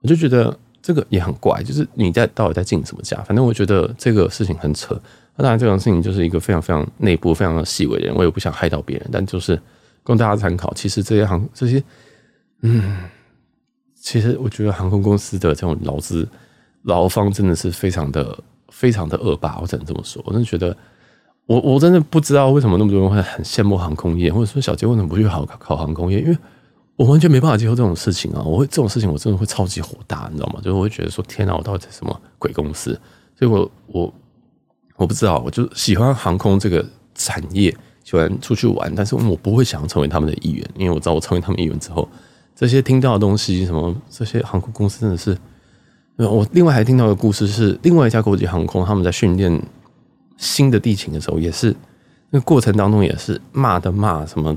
[0.00, 1.62] 我就觉得这个也很怪。
[1.62, 3.22] 就是你在到底在请什么假？
[3.26, 4.98] 反正我觉得这个事情很扯。
[5.36, 9.06] 那当然，这种事情就是一个非常非常内部、非常的细微的人，我也不想害到别人。
[9.12, 9.60] 但就是
[10.02, 10.72] 供大家参考。
[10.72, 11.84] 其实这些行这些，
[12.62, 12.96] 嗯，
[14.06, 16.26] 其实我觉得航空公司的这种劳资。
[16.84, 18.38] 劳方真的是非常的
[18.68, 20.22] 非常的恶霸，我只能这么说。
[20.24, 20.76] 我真的觉得，
[21.46, 26.20] 我我真的不知道为什么那么多人会很羡慕航空业，或者说小杰为什么不去考考航空业？
[26.20, 26.38] 因为
[26.94, 28.40] 我完全没办法接受这种事情啊！
[28.40, 30.60] 我会这种事情，我真的会超级火大，你知道吗？
[30.62, 32.92] 就是我会觉得说，天哪，我到底在什么鬼公司？
[33.36, 34.14] 所以我我
[34.94, 42.08] 我不知道，我就喜欢航空这个产业，喜欢出去玩，但是我不会想要成为他们的一员，因为我知道我成为他们一员之后，
[42.56, 45.38] 这些听到的东西，什么这些航空公司真的是。
[46.18, 49.62] 我另外还听到的故事是，另外一家国际航空他们在训练
[50.38, 51.76] 新的地勤的时候，也是
[52.30, 54.56] 那个过程当中也是骂的骂什么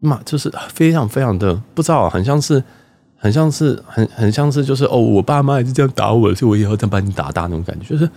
[0.00, 2.64] 骂，就是非常非常的不知道，很像是
[3.18, 8.10] 很像是很很像是就是哦，我爸妈也是这样打我，所以我以后再把你打大那种感觉，就是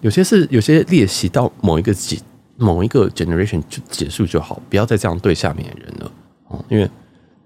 [0.00, 2.22] 有些是有些练习到某一个几
[2.56, 6.10] 某一个 generation 就结束就好，不要再这样对下面的人了
[6.48, 6.90] 哦，因为。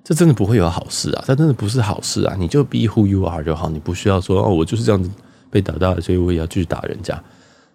[0.06, 1.24] 这真的不会有好事啊！
[1.26, 2.36] 这真的不是好事啊！
[2.38, 5.10] 你就 be who you are 就好，你不需要说哦，我就是这样子
[5.50, 7.20] 被打到，所以我也要继续打人家。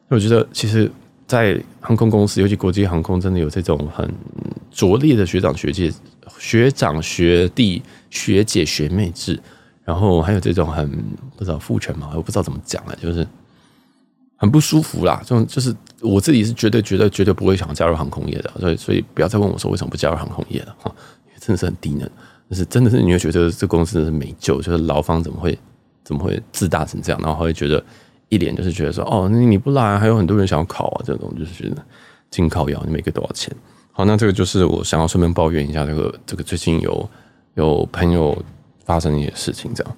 [0.07, 0.89] 我觉得，其实，
[1.27, 4.09] 在航空公司，尤其国际航空，真的有这种很
[4.71, 5.91] 拙劣的学长学姐、
[6.39, 9.37] 学长学弟、学姐学妹制，
[9.83, 10.89] 然后还有这种很
[11.35, 13.27] 不知道父权嘛，我不知道怎么讲了，就是
[14.37, 15.21] 很不舒服啦。
[15.25, 20.95] 这种就是我自己是绝对、绝对、绝对不会想加入航空业的，所以所以不要再问我说为什么不加入航空业了哈，
[21.41, 22.07] 真的是很低能，
[22.47, 25.57] 就是真的是你会觉得这公司是没救，就是劳方怎么会
[26.03, 27.83] 怎么会自大成这样，然后会觉得
[28.29, 31.83] 一脸就是觉得说哦，你不来，还有很多人想要考啊，这种就是觉得
[32.29, 33.51] 进靠腰，你每个多少钱？
[33.91, 37.09] 好，那这个就是我想要顺便抱怨一下，这个这个最近有
[37.55, 38.37] 有朋友
[38.85, 39.95] 发生一些事情，这样。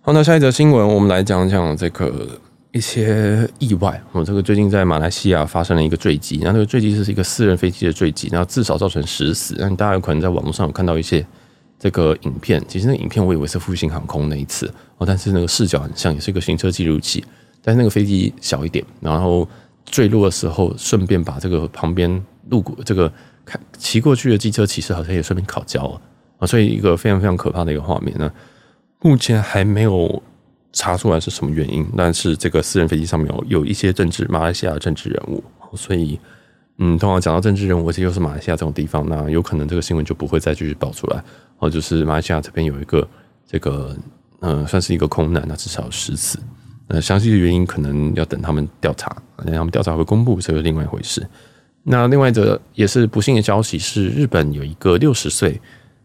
[0.00, 2.28] 好，那下一则新闻，我们来讲讲这个
[2.72, 4.02] 一些意外。
[4.12, 9.54] 我这个最近在马来西亚发生了一个坠机，那这个坠机是一个私人飞机的坠机，然后至少造成十死。
[9.58, 11.24] 那大家有可能在网络上有看到一些
[11.78, 14.66] 这个影片，其实那影片我以为是复兴航空那一次
[14.98, 17.24] 哦，但是那个视角很像，也是一个行车记录器，
[17.62, 19.48] 但是那个飞机小一点，然后
[19.84, 22.22] 坠落的时候顺便把这个旁边。
[22.50, 23.10] 路过这个
[23.44, 26.00] 看骑过去的机车骑士好像也顺便烤焦了
[26.38, 28.30] 啊，所以一个非常非常可怕的一个画面呢。
[29.00, 30.20] 目前还没有
[30.72, 35.42] 查出来是什么原因，但是这个私人飞机上面有有一些政治马来西亚政治人物，
[35.76, 36.18] 所以
[36.78, 41.22] 嗯，通常讲到政治人物，而且又是马来西亚这种地方，那有可能这个新闻就不会再继续爆出来。
[41.58, 43.06] 哦，就是马来西亚这边有一个
[43.46, 43.96] 这个
[44.40, 46.38] 嗯，算是一个空难，那至少十次。
[46.88, 51.24] 呃，详细的原因可能要等他们调查，等他们调查会公布，这是另外一回事。
[51.84, 55.60] 那另外一则也是不幸的消息是，日本有一个六十岁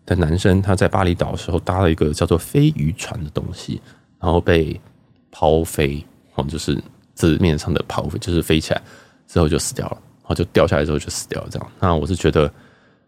[0.06, 3.82] 的男生，他在巴厘岛的时候搭了一个叫做飞鱼船的东西，
[4.20, 4.80] 然后被
[5.32, 6.78] 抛飞，哦，就是
[7.14, 8.82] 字面上的抛飞，就是飞起来
[9.28, 11.48] 之后就死掉了，然后就掉下来之后就死掉了。
[11.50, 12.52] 这样，那我是觉得，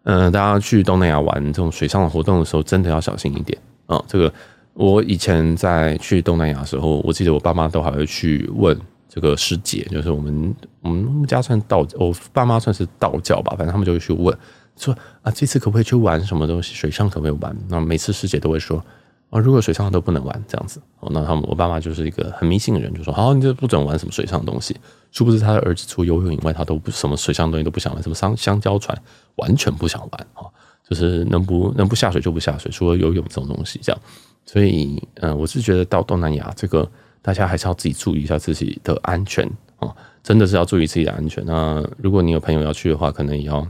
[0.04, 4.32] 嗯、大家去东南亚玩这种水上的活动的时候，真的要小心一点啊、这个
[4.74, 8.80] 我以前在去东南亚的时候，我记得我爸妈都还会去问。
[9.12, 14.38] 这个师姐就是我们，我们家算道，我爸妈算是道教吧，反正他们就会去问
[14.78, 16.76] 说啊，这次可不可以去玩什么东西？
[16.76, 17.58] 水上可不可以玩？
[17.68, 18.86] 那每次师姐都会说
[19.30, 24.76] 啊，如果水上都不能玩这样子哦，那他们我爸妈就是一个很迷信的人，就说好，你就不准玩什么水上的东西。
[25.12, 28.98] 殊不知他的儿子除游泳以外，他都不什么水上的东西都不想玩，什么香香蕉船
[29.36, 30.50] 完全不想玩哈，
[30.88, 34.02] 就是能不能不下水就不下水，除了游泳这种东西这样。
[34.46, 36.90] 所以嗯，我是觉得到东南亚这个。
[37.22, 39.46] 大家还是要自己注意一下自己的安全
[39.80, 41.46] 哦，真的是要注意自己的安全。
[41.46, 43.68] 那如果你有朋友要去的话，可能也要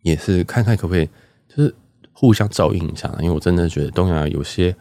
[0.00, 1.06] 也是看看可不可以，
[1.46, 1.74] 就是
[2.14, 3.14] 互相照应一下。
[3.20, 4.74] 因为我真的觉得东亚有些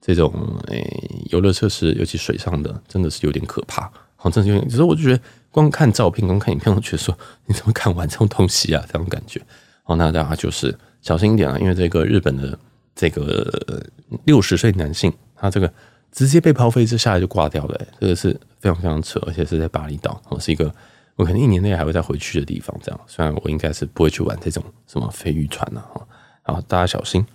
[0.00, 0.32] 这种
[0.68, 0.82] 诶
[1.30, 3.92] 游乐设施，尤其水上的，真的是有点可怕。
[4.16, 8.82] 好，真的有点，只是我就觉得光看照片、光看影片，我觉得说你怎么敢玩这种东西啊？
[8.90, 9.38] 这种感觉。
[9.82, 12.58] 好，那大家就是小心一点啊，因为这个日本的
[12.94, 13.84] 这个
[14.24, 15.70] 六十岁男性，他这个。
[16.12, 20.74] 直接被抛飞之下来就挂掉了，这个是非常非常扯，而且是在巴厘岛，哦，是一个
[21.14, 22.74] 我可能一年内还会再回去的地方。
[22.82, 26.00] 这样，虽然我应该是不会去玩这种什么飞鱼船呐，哈，
[26.46, 27.26] 好，大家小心。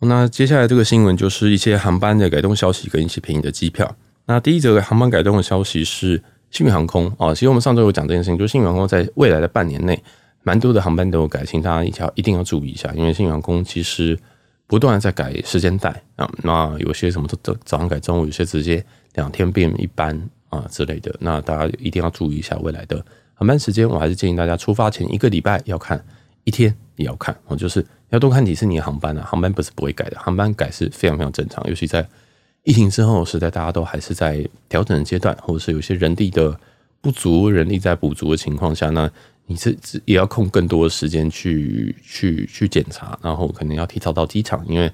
[0.00, 3.94] 那接下来这个新闻就是一些航班的改动消息跟一些便宜的机票。
[4.24, 10.02] 那第一则航班改动的消息是幸运航空啊，其实我们上周有讲这件事情，就是幸运航空在未来的半年内，
[10.42, 14.18] 蛮多的航班都有改，请大家一条一定要注意一下，因为幸运航空其实。
[14.66, 18.80] 不断在改时间带啊，那有些什么都早上改中午，有些直接
[19.14, 20.16] 两天变一班
[20.48, 23.88] 啊之类的，那大家一定要注意一下未来的航班时间。
[23.88, 26.00] 我还是建议大家出发前一个礼拜要看，
[26.44, 29.24] 一天也要看，哦，就是要多看几次你的航班啊。
[29.24, 32.06] 航班不是不会改的，航班改是非常非常正常，尤其在
[32.64, 36.58] 疫情之后，实在大家都还是在调整的阶段，或者是有些人力的
[37.00, 39.10] 不足，人力在补足的情况下那。
[39.46, 44.88] 你是也要空更多的时间去去去检查，然后可能要提早到机场，因为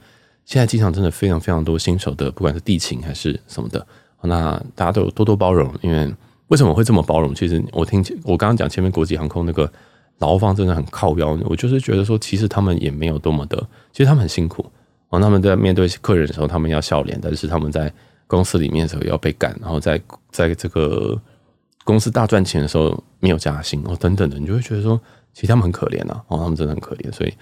[0.47, 3.87] 现在机场真的非常非常多新手的，不管是地勤还是什么的，
[4.23, 5.71] 那大家都有多多包容。
[5.83, 6.11] 因为
[6.49, 7.35] 为什么会这么包容？
[7.35, 9.71] 其实我听我刚刚讲前面国际航空那个
[10.19, 13.57] 劳方真的很靠腰，我就是觉得说，其实他们也没有多么的，
[13.93, 14.65] 其实他们很辛苦
[15.11, 15.21] 哦。
[15.21, 17.93] 他们在面对客人的时候，他们要笑脸，但是他们在
[18.27, 20.01] 公司里面的时候要被赶，然后在
[20.31, 21.21] 在这个。
[21.85, 25.01] 公司大赚钱的时候没有加薪哦，等等的，你就会觉得说，
[25.33, 27.33] 其实他们很可怜啊，哦，他们真的很可怜，所以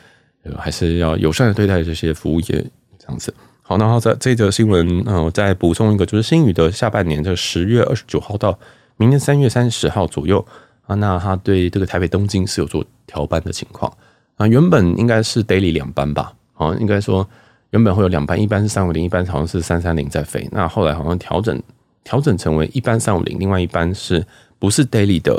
[0.54, 2.62] 还是要友善的对待这些服务业
[2.98, 3.32] 这样子。
[3.62, 8.58] 好，然后在这则新闻，嗯，我再补充一个，就是新宇的下半年，的十月二十九号到
[8.98, 10.46] 明年三月三十号左右
[10.86, 13.92] 啊，那他对这个台北东京是有做调班的情况
[14.36, 17.28] 啊，原本应该是 daily 两班吧，啊，应该说
[17.70, 21.62] 原本会有两班，一班是三五零，一班好像是三三零在飞，那后来好像调整。
[22.06, 24.22] 调整成为一班三五零，另外一班是
[24.58, 25.34] 不是 daily 的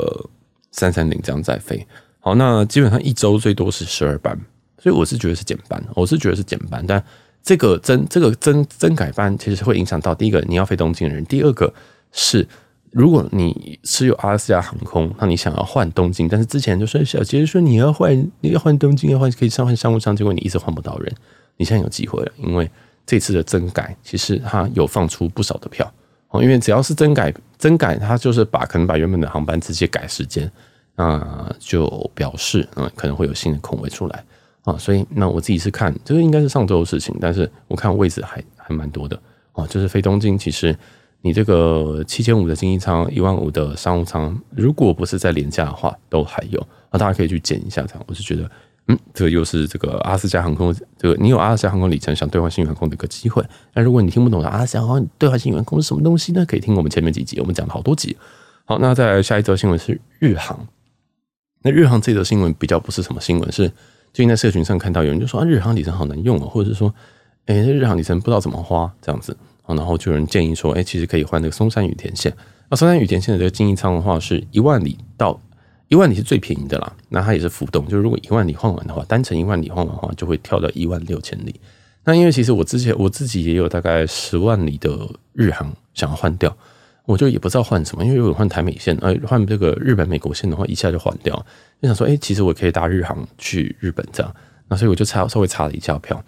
[0.72, 1.86] 三三零这样在飞？
[2.18, 4.36] 好，那基本上一周最多是十二班，
[4.76, 6.84] 所以我是觉得是减班，我是觉得是减班。
[6.84, 7.00] 但
[7.40, 11.72] 这个增这个增增改班其实会影响到第一个你要飞东京的人，第二个
[12.10, 12.44] 是
[12.96, 21.14] 如果你持有阿拉斯加航空，那你想要换东京，但是之前就说小杰说你要换，你要换东京，要换可以上换商务舱，结果你一直换不到人。
[21.58, 22.70] 你现在有机会了，因为
[23.04, 25.92] 这次的增改其实它有放出不少的票
[26.30, 30.50] 哦，因为只要是增改，增改它就是把可能把原本的航班直接改时间，
[30.94, 34.24] 那就表示嗯可能会有新的空位出来
[34.64, 39.20] 啊，所以那我自己是看这个应该是上周的事情，但是我看位置还还蛮多的
[39.52, 40.74] 哦，就是飞东京其实。
[41.22, 46.60] 你这个七千五的经济舱，一万五的商务舱，如果不是在廉价的话，都还有
[46.90, 47.82] 啊，大家可以去捡一下。
[47.82, 48.48] 这样，我是觉得，
[48.86, 53.44] 嗯，这又是这个阿斯加航空，这个你有阿斯加航空里程想兑换星宇航空的一个机会。
[53.74, 56.46] 那如果你听不懂的阿斯加航空兑换星宇航空是什么东西呢？
[56.46, 58.16] 可以听我们前面几集，我们讲了好多集。
[58.64, 60.66] 好，那再下一则新闻是日航。
[61.62, 63.68] 那日航这则新闻比较不是什么新闻，是
[64.12, 66.94] 最近在社群上看到有人就说啊，日航里程好难用哦，或者是说，
[67.46, 69.36] 哎，日航里程不知道怎么花这样子。
[69.74, 72.32] 然后就有人建议说，哎，其实可以换那个松山羽田线。
[72.68, 75.40] 那松山羽田线的这个经济舱的话，是一万里到
[75.88, 76.92] 一万里是最便宜的啦。
[77.08, 81.54] 那它也是浮动，就是如果一万里换完的话，单程一万里换完的话，就会跳到一万六千里。
[82.04, 84.96] 那因为其实我之前我自己也有大概十万里的
[85.32, 86.56] 日航想要换掉，
[87.04, 91.34] 我就也不知道换什么，因为如果换台美线，呃，换这个日本美国线的话，一下就换掉。
[91.82, 94.34] 就想说，哎，其实我可以搭日航去日本这样。
[94.68, 96.20] 那所以我就查稍微查了一下票。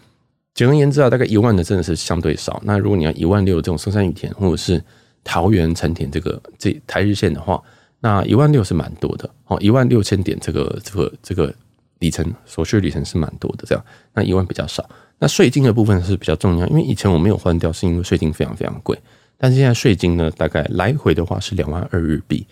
[0.59, 2.61] 简而言之啊，大概一万的真的是相对少。
[2.65, 4.83] 那如果你要一万六这种松山雨田或者是
[5.23, 7.63] 桃园成田这个这台日线的话，
[8.01, 11.55] 那一万六是蛮多的哦，一万六千点这个这个这个
[12.01, 13.63] 里程所需里程是蛮多的。
[13.69, 14.85] 这样，那一万比较少。
[15.21, 18.99] 那税金的部分是比较重要，因为以前我没有换掉，是因为税金非常非常贵。
[19.37, 22.45] 但是现在税金呢，大概来回的话是两万二日币，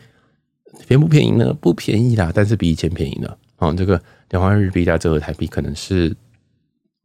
[0.87, 1.53] 便不便宜呢？
[1.61, 3.37] 不便宜啦，但是比以前便宜了。
[3.57, 4.01] 哦，这个
[4.31, 6.15] 两万二日币加折合台币可能是。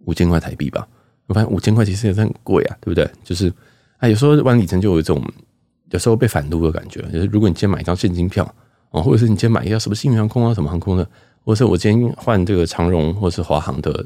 [0.06, 0.88] 五千块台币吧，
[1.28, 3.10] 我发现五千块其实也是很贵啊，对不对？
[3.24, 3.52] 就是
[3.98, 5.22] 啊，有时候万里程就有一种
[5.92, 7.02] 有时候被反撸的感觉。
[7.12, 8.44] 就是如果你今天买一张现金票
[8.90, 11.08] 啊，或者是你今天买一张什么星宇航空啊、什么航空的，
[11.44, 14.06] 或者是我今天换这个长荣或者是华航的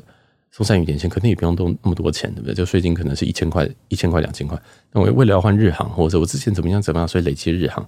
[0.51, 2.53] 松山羽田线，可能也不用动那么多钱，对不对？
[2.53, 4.61] 就税金可能是一千块、一千块、两千块。
[4.91, 7.87] 那我为了要换日航，或者我之前怎么样怎么样，所以累积日航。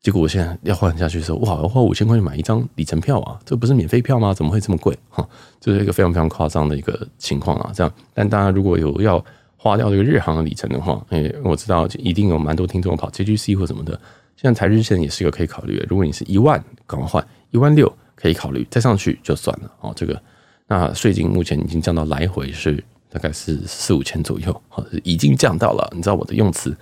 [0.00, 1.54] 结果我现在要换下去的时候，哇！
[1.56, 4.32] 要花五千块钱买一张里程票啊，这不是免费票吗？
[4.32, 4.96] 怎么会这么贵？
[5.10, 5.28] 哈，
[5.60, 7.72] 这是一个非常非常夸张的一个情况啊。
[7.74, 9.22] 这样，但大家如果有要
[9.56, 14.00] 花掉这个日航的里程的话，哎，我知道一定有蛮多听众跑 JGC 或什么的。
[14.36, 15.86] 现在台日线也是一个可以考虑的。
[15.88, 19.92] 如果你是一万，赶快换一万六可以考虑，再上去就算了哦。
[19.96, 20.22] 这个
[20.68, 24.62] 那税金目前已经降到来回是大概是四五千左右，
[25.02, 25.90] 已经降到了。
[25.92, 26.74] 你知道我的用词。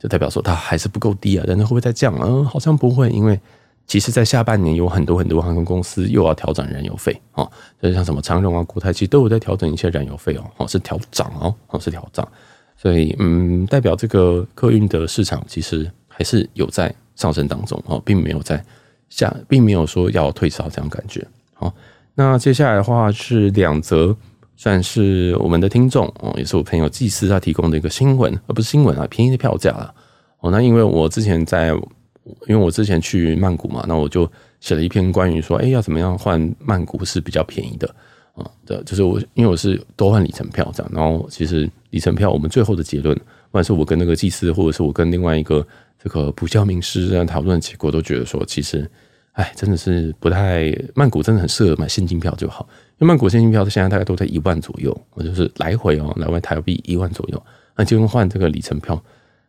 [0.00, 2.16] 就代表说它还是不够低啊，但是会不会再降？
[2.22, 3.38] 嗯，好像不会，因为
[3.86, 7.50] 其实，在下半年有很多很多航空公司又要调整燃油费哦，
[7.82, 12.26] 就像什么长荣啊、国泰，其实都有在调整一些燃油费哦，哦是调涨哦，哦是调涨，
[12.76, 18.64] 所以嗯，代表这个客运的市场其实还是有在上升当中哦，并没有在
[19.10, 21.26] 下，并没有说要退烧这样感觉。
[21.52, 21.70] 好，
[22.14, 24.16] 那接下来的话是两则。
[24.60, 29.94] 算是我们的听众哦，也是我朋友祭司他提供的一个新闻，而不是新闻啊，便宜的票价了
[30.40, 30.50] 哦。
[30.50, 31.68] 那因为我之前在，
[32.46, 34.30] 因为我之前去曼谷嘛，那我就
[34.60, 37.88] 写了一篇关于说，哎，要怎么样换曼谷是比较便宜的
[38.34, 38.44] 啊？
[38.66, 45.66] 的，就是我因为我是多换里程票这样，然后其实里程票我们最后的结论，不管是我跟那个祭司，或者是我跟另外一个
[45.98, 48.86] 这个补教名师这样讨论结果，都觉得说，其实，
[49.32, 52.68] 哎，真的是不太曼谷真的很适合买现金票就好。
[53.00, 57.42] 因为曼谷现金票现在大概都在一万左右，我就是来回哦，来回台币一万左右。
[57.74, 59.02] 那就用换这个里程票，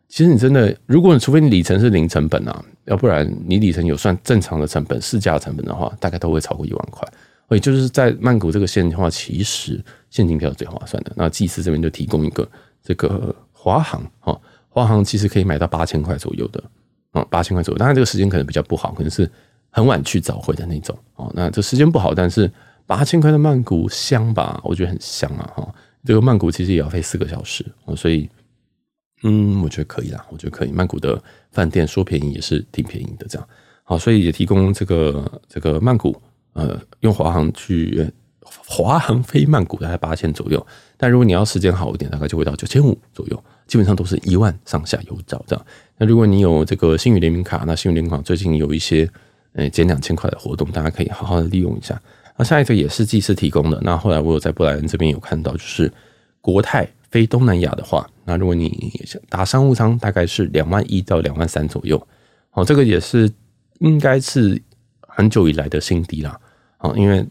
[0.08, 7.06] 其实你真的，如果你除非你里程是零成本啊，要不然你里程有算正常的成本、市价成本的话，大概都会超过一万块。
[7.46, 9.78] 所以就是在曼谷这个线的话，其实
[10.08, 11.12] 现金票是最划算的。
[11.14, 12.48] 那祭司这边就提供一个
[12.82, 14.40] 这个华航哦，
[14.70, 16.64] 华航其实可以买到八千块左右的
[17.10, 17.78] 啊，八千块左右。
[17.78, 19.30] 当然这个时间可能比较不好，可能是
[19.68, 21.30] 很晚去早回的那种哦。
[21.34, 22.50] 那这时间不好，但是。
[22.86, 25.50] 八千块的曼谷香吧，我觉得很香啊！
[25.54, 25.74] 哈，
[26.04, 27.64] 这个曼谷其实也要飞四个小时，
[27.96, 28.28] 所以，
[29.22, 30.72] 嗯，我觉得可以啦，我觉得可以。
[30.72, 33.48] 曼谷的饭店说便宜也是挺便宜的，这样
[33.84, 36.14] 好，所以也提供这个这个曼谷，
[36.54, 38.10] 呃，用华航去
[38.66, 40.66] 华航飞曼谷大概八千左右，
[40.96, 45.66] 但如果你要时间好一点，大概就会到九千五左右，基本上都是一万上下有找这样。
[45.96, 49.08] 那如果你有这个星宇联名卡，那星宇联名卡最近有一些
[49.54, 51.98] 呃减两千块的活动，大家可以好好的利用一下。
[52.42, 53.78] 下一个也是祭司提供的。
[53.82, 55.92] 那后来我有在布莱恩这边有看到，就是
[56.40, 58.92] 国泰飞东南亚的话，那如果你
[59.28, 62.00] 打商务舱，大概是两万一到两万三左右。
[62.52, 63.30] 哦，这个也是
[63.80, 64.60] 应该是
[65.00, 66.38] 很久以来的新低啦。
[66.78, 67.26] 哦，因为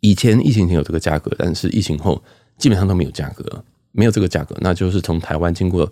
[0.00, 2.22] 以前疫情前有这个价格，但是疫情后
[2.58, 4.56] 基本上都没有价格，没有这个价格。
[4.60, 5.90] 那就是从台湾经过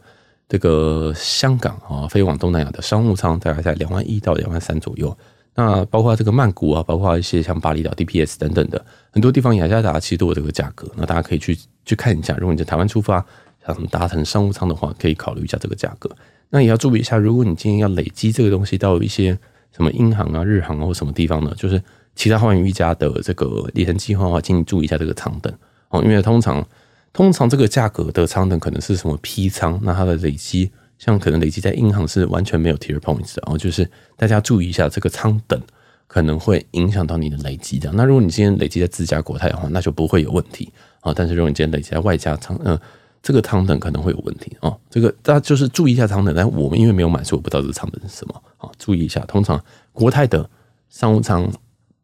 [0.48, 5.16] 这个香港啊，飞往东南亚的商务舱大概在两万一到两万三左右。
[5.55, 10.90] 那包括这个曼谷啊，包括一些像巴厘岛 DPS 等等的很多地方，雅加达其实都有这个价格。
[10.96, 13.24] 那大家可以去去看一下，如果你在台湾出发，
[13.66, 16.11] 想搭乘商务舱的话，可以考虑一下这个价格。
[16.50, 19.38] 那也要注意一下，如果你今天要累积这个东西到一些
[19.76, 21.82] 什么英航啊、日航啊或什么地方呢，就是
[22.14, 25.53] 其他寰宇一家的这个里程计划的话，请你注意一下这个舱等
[25.90, 26.66] 哦，因为通常
[27.12, 30.70] 通常这个价格的舱等可能是什么 P 舱，那它的累积
[31.03, 35.61] 像可能累积在英航是完全没有 Tier Points 的哦，就是大家注意一下这个舱等
[36.07, 37.90] 可能会影响到你的累积的。
[37.92, 41.12] 那如果你今天累积在自家国泰的话，那就不会有问题啊。
[41.12, 42.78] 但是如果你今天累积在外加仓，嗯。
[43.24, 46.34] 这个舱等可能会有问题哦，这个大家就是注意一下舱等。
[46.34, 49.20] 但我们因为没有买，所以我不知道这个舱等是什么啊，注意一下。
[49.26, 50.50] 通常国泰的
[50.88, 51.48] 商务舱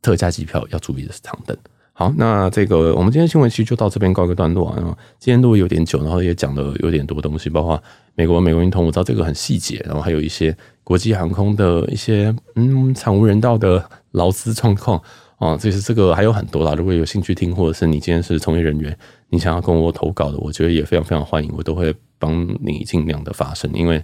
[0.00, 1.56] 特价机票要注意的是舱等。
[1.98, 4.96] 好，那这个我们今天新闻其实就到这边告一个段落啊。
[5.18, 7.82] 今天录有点久，然后也讲了有点多东西，包括
[8.14, 15.02] 美国美国运通，我知道这个很细节，然后还有一些国际航空的一些嗯惨无人道的劳资状况。
[15.38, 16.72] 啊，其实这个还有很多啦。
[16.76, 18.96] 如果有兴趣听，或者是你今天是从业人员，
[19.28, 23.68] 你想要跟我投稿的，我觉得也非常非常欢迎，我都会帮你尽量的发声。
[23.74, 24.00] 因为，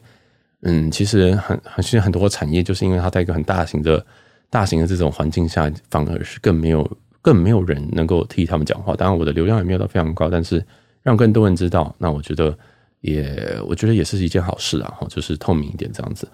[0.62, 4.04] 嗯，其实很很其实很多产业就是因为它在一个很大型的、
[4.50, 6.88] 大型的这种环境下，反而是更没有、
[7.24, 8.94] 更没有人能够替他们讲话。
[8.94, 10.64] 当然，我的流量也没有到非常高，但是
[11.02, 12.56] 让更多人知道，那我觉得。
[13.04, 16.26] 也我觉得也是一件好事啊，就是透明一点这样子。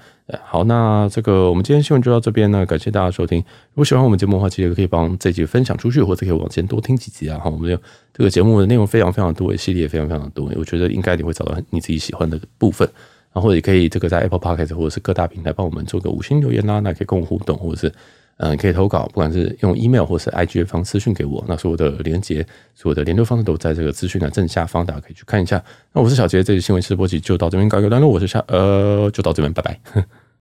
[0.45, 3.41] 好，那这个我们今天新闻就到这边呢，感谢大家收听。
[3.41, 7.41] 如果喜欢我们节目的话，记得可以帮这集分享出去，或者可以往前多听几集啊。
[7.43, 7.77] 好，我们
[8.15, 12.89] 这个节目的内容非常非常多，系列也非常非常多，我觉得应该你会找到你自己喜欢的部分。
[13.33, 17.93] 然后也可以这个在 Apple Podcast 或者是各大平台帮我们做个五星留言啦，那可以跟我互动，或者是。
[18.43, 25.63] 嗯，可以投稿，不管是用 email 或是 IG 方式私讯给我，那所有的连接，所有的联络方式都在这个资讯的正下方，大家可以去看一下。
[25.93, 29.79] 那我是小杰，这期新闻直播集就到这边告一个段落，我是下，呃，就到这边，拜拜。